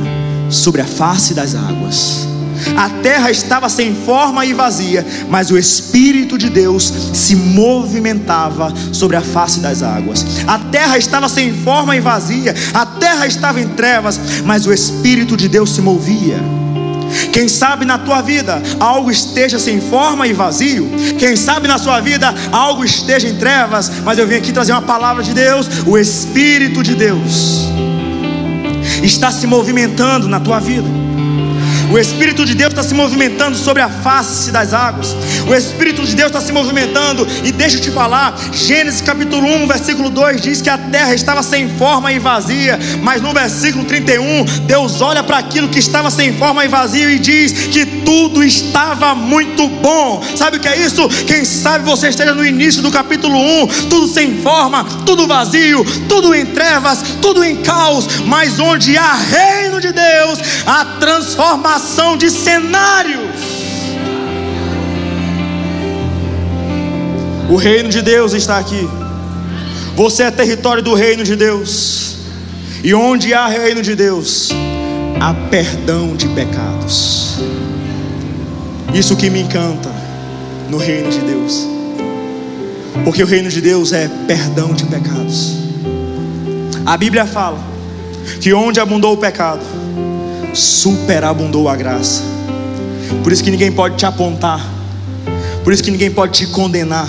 sobre 0.49 0.81
a 0.81 0.85
face 0.85 1.35
das 1.35 1.53
águas. 1.53 2.27
A 2.75 2.89
terra 3.01 3.31
estava 3.31 3.69
sem 3.69 3.95
forma 3.95 4.45
e 4.45 4.53
vazia, 4.53 5.05
mas 5.29 5.51
o 5.51 5.57
Espírito 5.57 6.37
de 6.37 6.49
Deus 6.49 6.91
se 7.13 7.35
movimentava 7.35 8.73
sobre 8.91 9.17
a 9.17 9.21
face 9.21 9.59
das 9.59 9.83
águas. 9.83 10.25
A 10.47 10.57
terra 10.57 10.97
estava 10.97 11.29
sem 11.29 11.53
forma 11.53 11.95
e 11.95 11.99
vazia, 11.99 12.53
a 12.73 12.85
terra 12.85 13.27
estava 13.27 13.59
em 13.59 13.67
trevas, 13.69 14.19
mas 14.45 14.65
o 14.65 14.73
Espírito 14.73 15.35
de 15.37 15.47
Deus 15.47 15.73
se 15.73 15.81
movia. 15.81 16.39
Quem 17.31 17.47
sabe 17.47 17.85
na 17.85 17.97
tua 17.97 18.21
vida 18.21 18.61
algo 18.79 19.09
esteja 19.09 19.57
sem 19.57 19.81
forma 19.81 20.27
e 20.27 20.33
vazio. 20.33 20.89
Quem 21.17 21.35
sabe 21.35 21.67
na 21.67 21.77
sua 21.77 21.99
vida 21.99 22.33
algo 22.51 22.83
esteja 22.83 23.27
em 23.27 23.35
trevas. 23.35 23.91
Mas 24.03 24.17
eu 24.17 24.27
vim 24.27 24.35
aqui 24.35 24.51
trazer 24.51 24.71
uma 24.71 24.81
palavra 24.81 25.23
de 25.23 25.33
Deus. 25.33 25.67
O 25.85 25.97
Espírito 25.97 26.83
de 26.83 26.95
Deus 26.95 27.67
está 29.03 29.31
se 29.31 29.47
movimentando 29.47 30.27
na 30.27 30.39
tua 30.39 30.59
vida. 30.59 31.08
O 31.91 31.97
Espírito 31.97 32.45
de 32.45 32.53
Deus 32.53 32.69
está 32.69 32.83
se 32.83 32.93
movimentando 32.93 33.57
sobre 33.57 33.81
a 33.81 33.89
face 33.89 34.51
das 34.51 34.73
águas. 34.73 35.15
O 35.47 35.55
Espírito 35.55 36.05
de 36.05 36.15
Deus 36.15 36.27
está 36.27 36.39
se 36.39 36.51
movimentando. 36.51 37.27
E 37.43 37.51
deixa 37.51 37.77
eu 37.77 37.81
te 37.81 37.89
falar: 37.89 38.37
Gênesis 38.53 39.01
capítulo 39.01 39.47
1, 39.47 39.67
versículo 39.67 40.09
2 40.11 40.39
diz 40.39 40.61
que 40.61 40.69
a 40.69 40.77
terra 40.77 41.15
estava 41.15 41.41
sem 41.41 41.67
forma 41.77 42.11
e 42.11 42.19
vazia. 42.19 42.77
Mas 43.01 43.23
no 43.23 43.33
versículo 43.33 43.85
31, 43.85 44.45
Deus 44.67 45.01
olha 45.01 45.23
para 45.23 45.39
aquilo 45.39 45.67
que 45.67 45.79
estava 45.79 46.11
sem 46.11 46.31
forma 46.37 46.63
e 46.63 46.67
vazio 46.67 47.09
e 47.09 47.17
diz 47.17 47.51
que 47.67 47.83
tudo 47.85 48.43
estava 48.43 49.15
muito 49.15 49.67
bom. 49.67 50.23
Sabe 50.35 50.57
o 50.57 50.59
que 50.59 50.67
é 50.67 50.77
isso? 50.77 51.09
Quem 51.25 51.43
sabe 51.43 51.85
você 51.85 52.09
esteja 52.09 52.35
no 52.35 52.45
início 52.45 52.83
do 52.83 52.91
capítulo 52.91 53.35
1, 53.63 53.67
tudo 53.89 54.07
sem 54.07 54.37
forma, 54.43 54.85
tudo 55.07 55.25
vazio, 55.25 55.83
tudo 56.07 56.35
em 56.35 56.45
trevas, 56.45 57.01
tudo 57.19 57.43
em 57.43 57.55
caos. 57.63 58.21
Mas 58.27 58.59
onde 58.59 58.95
há 58.95 59.15
reino 59.15 59.81
de 59.81 59.91
Deus, 59.91 60.39
a 60.67 60.85
transformação 60.99 61.78
transformação 61.79 62.17
de 62.17 62.29
cenários. 62.29 63.19
O 67.49 67.55
reino 67.55 67.89
de 67.89 68.01
Deus 68.01 68.33
está 68.33 68.57
aqui. 68.57 68.87
Você 69.95 70.23
é 70.23 70.31
território 70.31 70.83
do 70.83 70.93
reino 70.93 71.23
de 71.23 71.35
Deus. 71.35 72.17
E 72.83 72.93
onde 72.93 73.33
há 73.33 73.47
reino 73.47 73.81
de 73.81 73.95
Deus, 73.95 74.49
há 75.19 75.33
perdão 75.49 76.15
de 76.15 76.27
pecados. 76.29 77.39
Isso 78.93 79.15
que 79.15 79.29
me 79.29 79.41
encanta 79.41 79.89
no 80.69 80.77
reino 80.77 81.09
de 81.09 81.19
Deus. 81.19 81.67
Porque 83.03 83.23
o 83.23 83.25
reino 83.25 83.49
de 83.49 83.61
Deus 83.61 83.91
é 83.91 84.09
perdão 84.27 84.73
de 84.73 84.85
pecados. 84.85 85.55
A 86.85 86.95
Bíblia 86.97 87.25
fala 87.25 87.59
que 88.39 88.53
onde 88.53 88.79
abundou 88.79 89.13
o 89.13 89.17
pecado, 89.17 89.61
superabundou 90.53 91.69
a 91.69 91.75
graça. 91.75 92.23
Por 93.23 93.31
isso 93.31 93.43
que 93.43 93.51
ninguém 93.51 93.71
pode 93.71 93.95
te 93.95 94.05
apontar. 94.05 94.65
Por 95.63 95.73
isso 95.73 95.83
que 95.83 95.91
ninguém 95.91 96.11
pode 96.11 96.33
te 96.33 96.47
condenar. 96.47 97.07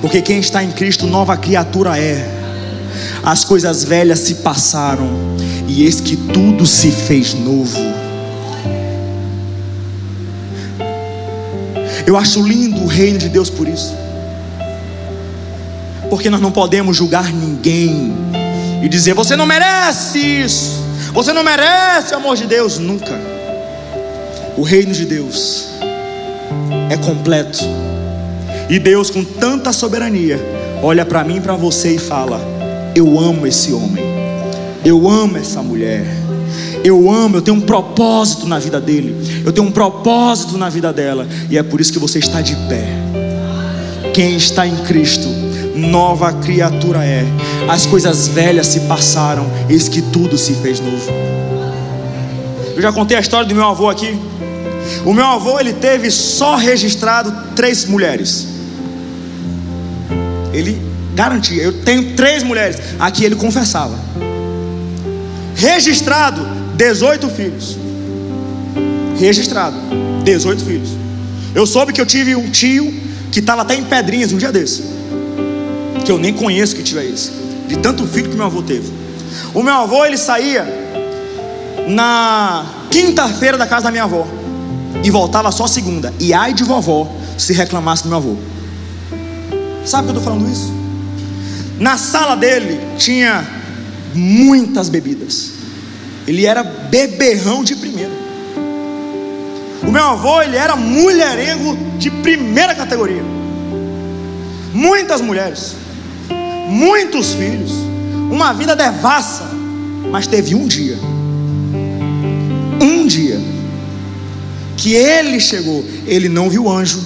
Porque 0.00 0.22
quem 0.22 0.38
está 0.38 0.62
em 0.62 0.70
Cristo, 0.70 1.06
nova 1.06 1.36
criatura 1.36 1.98
é. 1.98 2.36
As 3.22 3.44
coisas 3.44 3.84
velhas 3.84 4.20
se 4.20 4.36
passaram, 4.36 5.08
e 5.66 5.84
eis 5.84 6.00
que 6.00 6.16
tudo 6.16 6.66
se 6.66 6.90
fez 6.90 7.34
novo. 7.34 7.78
Eu 12.06 12.16
acho 12.16 12.40
lindo 12.40 12.82
o 12.82 12.86
reino 12.86 13.18
de 13.18 13.28
Deus 13.28 13.50
por 13.50 13.68
isso. 13.68 13.94
Porque 16.08 16.30
nós 16.30 16.40
não 16.40 16.50
podemos 16.50 16.96
julgar 16.96 17.30
ninguém 17.30 18.12
e 18.82 18.88
dizer: 18.88 19.14
você 19.14 19.36
não 19.36 19.46
merece 19.46 20.18
isso. 20.18 20.87
Você 21.12 21.32
não 21.32 21.42
merece 21.42 22.14
o 22.14 22.16
amor 22.16 22.36
de 22.36 22.46
Deus 22.46 22.78
nunca. 22.78 23.18
O 24.56 24.62
reino 24.62 24.92
de 24.92 25.04
Deus 25.04 25.68
é 26.90 26.96
completo. 26.96 27.64
E 28.68 28.78
Deus, 28.78 29.10
com 29.10 29.24
tanta 29.24 29.72
soberania, 29.72 30.38
olha 30.82 31.04
para 31.04 31.24
mim 31.24 31.36
e 31.36 31.40
para 31.40 31.54
você 31.56 31.94
e 31.94 31.98
fala: 31.98 32.40
Eu 32.94 33.18
amo 33.18 33.46
esse 33.46 33.72
homem, 33.72 34.04
eu 34.84 35.08
amo 35.08 35.38
essa 35.38 35.62
mulher, 35.62 36.04
eu 36.84 37.10
amo, 37.10 37.36
eu 37.36 37.42
tenho 37.42 37.56
um 37.56 37.60
propósito 37.62 38.46
na 38.46 38.58
vida 38.58 38.80
dele, 38.80 39.16
eu 39.44 39.52
tenho 39.52 39.66
um 39.66 39.70
propósito 39.70 40.58
na 40.58 40.68
vida 40.68 40.92
dela, 40.92 41.26
e 41.48 41.56
é 41.56 41.62
por 41.62 41.80
isso 41.80 41.92
que 41.92 41.98
você 41.98 42.18
está 42.18 42.40
de 42.40 42.54
pé. 42.68 42.86
Quem 44.12 44.36
está 44.36 44.66
em 44.66 44.76
Cristo, 44.84 45.28
nova 45.78 46.32
criatura 46.32 47.04
é. 47.04 47.24
As 47.68 47.86
coisas 47.86 48.28
velhas 48.28 48.66
se 48.66 48.80
passaram, 48.80 49.46
eis 49.68 49.88
que 49.88 50.02
tudo 50.02 50.36
se 50.36 50.54
fez 50.54 50.80
novo. 50.80 51.10
Eu 52.74 52.82
já 52.82 52.92
contei 52.92 53.16
a 53.16 53.20
história 53.20 53.46
do 53.46 53.54
meu 53.54 53.64
avô 53.64 53.88
aqui. 53.88 54.18
O 55.04 55.12
meu 55.12 55.26
avô 55.26 55.58
ele 55.58 55.72
teve 55.72 56.10
só 56.10 56.56
registrado 56.56 57.32
três 57.54 57.84
mulheres. 57.84 58.46
Ele 60.52 60.80
garantia. 61.14 61.62
Eu 61.62 61.72
tenho 61.82 62.14
três 62.14 62.42
mulheres. 62.42 62.78
Aqui 62.98 63.24
ele 63.24 63.34
confessava. 63.34 63.98
Registrado, 65.54 66.46
18 66.76 67.28
filhos. 67.28 67.76
Registrado, 69.18 69.76
18 70.24 70.64
filhos. 70.64 70.90
Eu 71.54 71.66
soube 71.66 71.92
que 71.92 72.00
eu 72.00 72.06
tive 72.06 72.36
um 72.36 72.48
tio 72.50 72.92
que 73.32 73.40
estava 73.40 73.62
até 73.62 73.74
em 73.74 73.84
Pedrinhas 73.84 74.32
um 74.32 74.38
dia 74.38 74.52
desse. 74.52 74.97
Que 76.08 76.12
eu 76.12 76.16
nem 76.16 76.32
conheço 76.32 76.74
que 76.74 76.82
tiver 76.82 77.04
esse. 77.04 77.30
De 77.66 77.76
tanto 77.76 78.06
filho 78.06 78.30
que 78.30 78.34
meu 78.34 78.46
avô 78.46 78.62
teve. 78.62 78.90
O 79.52 79.62
meu 79.62 79.74
avô, 79.74 80.06
ele 80.06 80.16
saía 80.16 80.66
na 81.86 82.64
quinta-feira 82.90 83.58
da 83.58 83.66
casa 83.66 83.84
da 83.84 83.90
minha 83.90 84.04
avó. 84.04 84.26
E 85.04 85.10
voltava 85.10 85.52
só 85.52 85.66
segunda. 85.66 86.10
E 86.18 86.32
ai 86.32 86.54
de 86.54 86.64
vovó 86.64 87.14
se 87.36 87.52
reclamasse 87.52 88.04
do 88.04 88.08
meu 88.08 88.16
avô. 88.16 88.36
Sabe 89.84 90.04
que 90.04 90.14
eu 90.14 90.16
estou 90.16 90.22
falando 90.22 90.50
isso? 90.50 90.72
Na 91.78 91.98
sala 91.98 92.36
dele 92.36 92.80
tinha 92.96 93.46
muitas 94.14 94.88
bebidas. 94.88 95.50
Ele 96.26 96.46
era 96.46 96.62
beberrão 96.62 97.62
de 97.62 97.76
primeira. 97.76 98.12
O 99.82 99.92
meu 99.92 100.04
avô, 100.04 100.40
ele 100.40 100.56
era 100.56 100.74
mulherengo 100.74 101.76
de 101.98 102.10
primeira 102.10 102.74
categoria. 102.74 103.22
Muitas 104.72 105.20
mulheres, 105.20 105.76
muitos 106.68 107.32
filhos, 107.32 107.72
uma 108.30 108.52
vida 108.52 108.76
devassa, 108.76 109.50
mas 110.10 110.26
teve 110.26 110.54
um 110.54 110.66
dia, 110.66 110.98
um 112.80 113.06
dia, 113.06 113.40
que 114.76 114.94
ele 114.94 115.40
chegou, 115.40 115.84
ele 116.06 116.28
não 116.28 116.48
viu 116.48 116.70
anjo, 116.70 117.02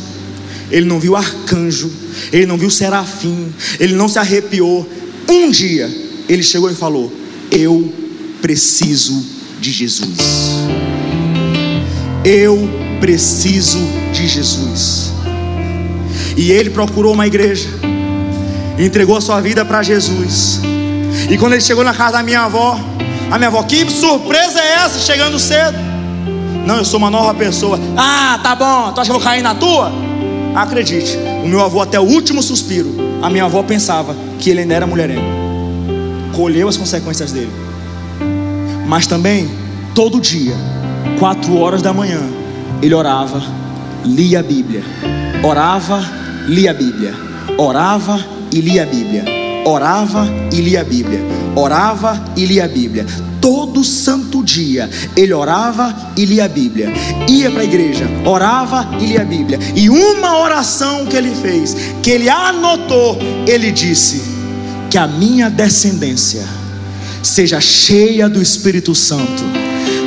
ele 0.71 0.87
não 0.87 0.99
viu 0.99 1.17
arcanjo, 1.17 1.91
ele 2.33 2.47
não 2.47 2.59
viu 2.59 2.71
serafim, 2.71 3.53
ele 3.79 3.95
não 3.95 4.09
se 4.09 4.19
arrepiou. 4.19 4.87
Um 5.29 5.51
dia 5.51 5.89
ele 6.29 6.43
chegou 6.43 6.71
e 6.71 6.75
falou: 6.75 7.13
Eu 7.51 7.93
preciso 8.41 9.25
de 9.61 9.71
Jesus. 9.71 10.19
Eu 12.25 12.69
preciso 13.01 13.79
de 14.13 14.27
Jesus. 14.29 15.13
E 16.37 16.51
ele 16.51 16.71
procurou 16.71 17.13
uma 17.13 17.27
igreja, 17.27 17.69
entregou 18.79 19.17
a 19.17 19.21
sua 19.21 19.41
vida 19.41 19.65
para 19.65 19.83
Jesus. 19.83 20.61
E 21.31 21.37
quando 21.37 21.53
ele 21.53 21.63
chegou 21.63 21.85
na 21.85 21.95
casa 21.95 22.13
da 22.13 22.23
minha 22.23 22.43
avó, 22.43 22.79
a 23.31 23.39
minha 23.39 23.49
avó, 23.49 23.63
que 23.63 23.89
surpresa 23.91 24.61
é 24.61 24.75
essa 24.85 24.99
chegando 24.99 25.39
cedo? 25.39 25.79
Não, 26.67 26.77
eu 26.77 26.85
sou 26.85 26.99
uma 26.99 27.11
nova 27.11 27.35
pessoa. 27.35 27.79
Ah, 27.97 28.39
tá 28.43 28.55
bom, 28.55 28.93
tu 28.93 29.01
acha 29.01 29.11
que 29.11 29.17
eu 29.17 29.21
vou 29.21 29.23
cair 29.23 29.43
na 29.43 29.55
tua? 29.55 29.93
Acredite, 30.55 31.17
o 31.43 31.49
meu 31.49 31.61
avô, 31.61 31.81
até 31.81 31.99
o 31.99 32.03
último 32.03 32.43
suspiro, 32.43 32.95
a 33.23 33.31
minha 33.31 33.45
avó 33.45 33.63
pensava 33.63 34.15
que 34.39 34.51
ele 34.51 34.61
ainda 34.61 34.75
era 34.75 34.87
mulherengo. 34.87 35.25
Colheu 36.35 36.69
as 36.69 36.77
consequências 36.77 37.33
dele. 37.33 37.53
Mas 38.87 39.07
também, 39.07 39.51
todo 39.95 40.21
dia, 40.21 40.55
quatro 41.19 41.59
horas 41.59 41.81
da 41.81 41.93
manhã, 41.93 42.21
ele 42.83 42.95
orava, 42.95 43.43
lia 44.05 44.41
a 44.41 44.43
Bíblia. 44.43 44.83
Orava, 45.43 46.05
lia 46.47 46.71
a 46.71 46.75
Bíblia. 46.75 47.15
Orava 47.57 48.23
e 48.53 48.61
lia 48.61 48.83
a 48.83 48.87
Bíblia. 48.87 49.25
Orava 49.65 50.29
e 50.53 50.57
lia 50.61 50.81
a 50.81 50.85
Bíblia. 50.85 51.21
Orava 51.55 52.25
e 52.37 52.45
lia 52.45 52.65
a 52.65 52.69
Bíblia 52.69 53.07
todo 53.43 53.83
santo 53.83 54.43
dia 54.43 54.89
ele 55.17 55.35
orava 55.35 56.13
e 56.17 56.25
lia 56.25 56.45
a 56.45 56.49
Bíblia, 56.49 56.93
ia 57.29 57.51
para 57.51 57.63
a 57.63 57.65
igreja, 57.65 58.09
orava 58.25 58.89
e 59.01 59.07
lia 59.07 59.23
a 59.23 59.25
Bíblia, 59.25 59.59
e 59.75 59.91
uma 59.91 60.39
oração 60.39 61.05
que 61.05 61.17
ele 61.17 61.35
fez, 61.35 61.77
que 62.03 62.13
ele 62.13 62.31
anotou, 62.31 63.19
ele 63.47 63.73
disse: 63.73 64.23
Que 64.89 64.97
a 64.97 65.09
minha 65.09 65.51
descendência 65.51 66.47
seja 67.21 67.61
cheia 67.61 68.29
do 68.29 68.41
Espírito 68.41 68.95
Santo 68.95 69.43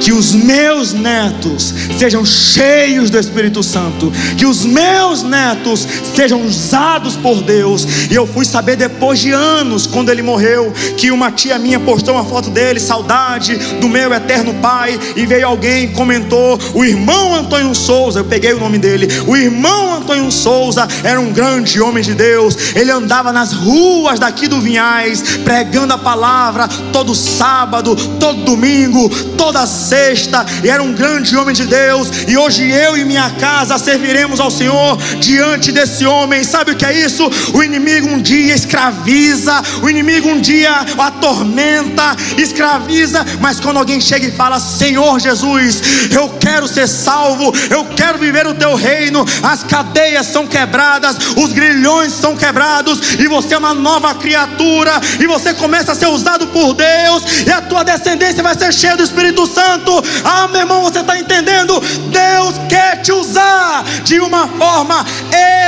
que 0.05 0.13
os 0.13 0.33
meus 0.33 0.93
netos 0.93 1.73
sejam 1.97 2.23
cheios 2.23 3.09
do 3.09 3.17
Espírito 3.17 3.63
Santo, 3.63 4.13
que 4.37 4.45
os 4.45 4.63
meus 4.63 5.23
netos 5.23 5.87
sejam 6.15 6.45
usados 6.45 7.15
por 7.15 7.41
Deus. 7.41 7.87
E 8.11 8.13
eu 8.13 8.27
fui 8.27 8.45
saber 8.45 8.75
depois 8.75 9.17
de 9.17 9.31
anos, 9.31 9.87
quando 9.87 10.09
ele 10.09 10.21
morreu, 10.21 10.71
que 10.95 11.09
uma 11.09 11.31
tia 11.31 11.57
minha 11.57 11.79
postou 11.79 12.13
uma 12.13 12.23
foto 12.23 12.51
dele, 12.51 12.79
saudade 12.79 13.55
do 13.81 13.89
meu 13.89 14.13
eterno 14.13 14.53
pai, 14.61 14.99
e 15.15 15.25
veio 15.25 15.47
alguém 15.47 15.91
comentou, 15.91 16.59
o 16.75 16.85
irmão 16.85 17.33
Antônio 17.33 17.73
Souza, 17.73 18.19
eu 18.19 18.25
peguei 18.25 18.53
o 18.53 18.59
nome 18.59 18.77
dele, 18.77 19.07
o 19.25 19.35
irmão 19.35 19.95
Antônio 19.95 20.31
Souza 20.31 20.87
era 21.03 21.19
um 21.19 21.33
grande 21.33 21.81
homem 21.81 22.03
de 22.03 22.13
Deus, 22.13 22.75
ele 22.75 22.91
andava 22.91 23.33
nas 23.33 23.53
ruas 23.53 24.19
daqui 24.19 24.47
do 24.47 24.61
Vinhais, 24.61 25.39
pregando 25.43 25.93
a 25.93 25.97
palavra 25.97 26.67
todo 26.93 27.15
sábado, 27.15 27.95
todo 28.19 28.43
domingo, 28.43 29.09
toda 29.35 29.65
sexta, 29.95 30.45
e 30.61 30.69
era 30.69 30.83
um 30.83 30.93
grande 30.93 31.37
homem 31.37 31.55
de 31.55 31.65
Deus, 31.65 32.09
e 32.27 32.37
hoje 32.37 32.69
eu 32.69 32.97
e 32.97 33.05
minha 33.05 33.29
casa 33.29 33.77
serviremos 33.77 34.41
ao 34.41 34.51
Senhor 34.51 34.97
diante 35.19 35.71
desse 35.71 36.05
homem. 36.05 36.43
Sabe 36.43 36.71
o 36.71 36.75
que 36.75 36.85
é 36.85 36.93
isso? 37.05 37.23
O 37.53 37.63
inimigo 37.63 38.09
um 38.09 38.21
dia 38.21 38.53
escraviza, 38.53 39.61
o 39.81 39.89
inimigo 39.89 40.27
um 40.27 40.41
dia 40.41 40.73
atormenta, 40.97 42.15
escraviza, 42.37 43.25
mas 43.39 43.59
quando 43.59 43.77
alguém 43.77 44.01
chega 44.01 44.27
e 44.27 44.31
fala: 44.31 44.59
Senhor 44.59 45.17
Jesus, 45.19 45.81
eu 46.11 46.27
quero 46.39 46.67
ser 46.67 46.87
salvo, 46.87 47.53
eu 47.69 47.85
quero 47.95 48.17
viver 48.17 48.45
o 48.47 48.53
teu 48.53 48.75
reino, 48.75 49.25
as 49.41 49.63
cadeias 49.63 50.27
são 50.27 50.45
quebradas, 50.45 51.15
os 51.37 51.53
grilhões 51.53 52.11
são 52.11 52.35
quebrados, 52.35 52.99
e 53.17 53.27
você 53.27 53.53
é 53.53 53.57
uma 53.57 53.73
nova 53.73 54.13
criatura, 54.15 54.99
e 55.21 55.25
você 55.25 55.53
começa 55.53 55.93
a 55.93 55.95
ser 55.95 56.07
usado 56.07 56.47
por 56.47 56.73
Deus, 56.73 57.23
e 57.47 57.51
a 57.51 57.61
tua 57.61 57.83
descendência 57.83 58.43
vai 58.43 58.55
ser 58.55 58.73
cheia 58.73 58.97
do 58.97 59.03
Espírito 59.03 59.45
Santo. 59.75 60.01
Ah, 60.23 60.47
meu 60.47 60.61
irmão, 60.61 60.83
você 60.83 60.99
está 60.99 61.19
entendendo? 61.19 61.79
Deus 61.79 62.55
quer 62.69 63.01
te 63.01 63.11
usar 63.11 63.83
de 64.03 64.19
uma 64.19 64.47
forma 64.47 65.03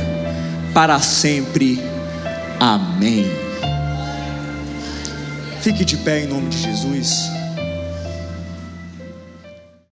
para 0.73 0.99
sempre. 0.99 1.79
Amém. 2.59 3.29
Fique 5.61 5.85
de 5.85 5.97
pé 5.97 6.23
em 6.23 6.27
nome 6.27 6.49
de 6.49 6.57
Jesus. 6.57 7.38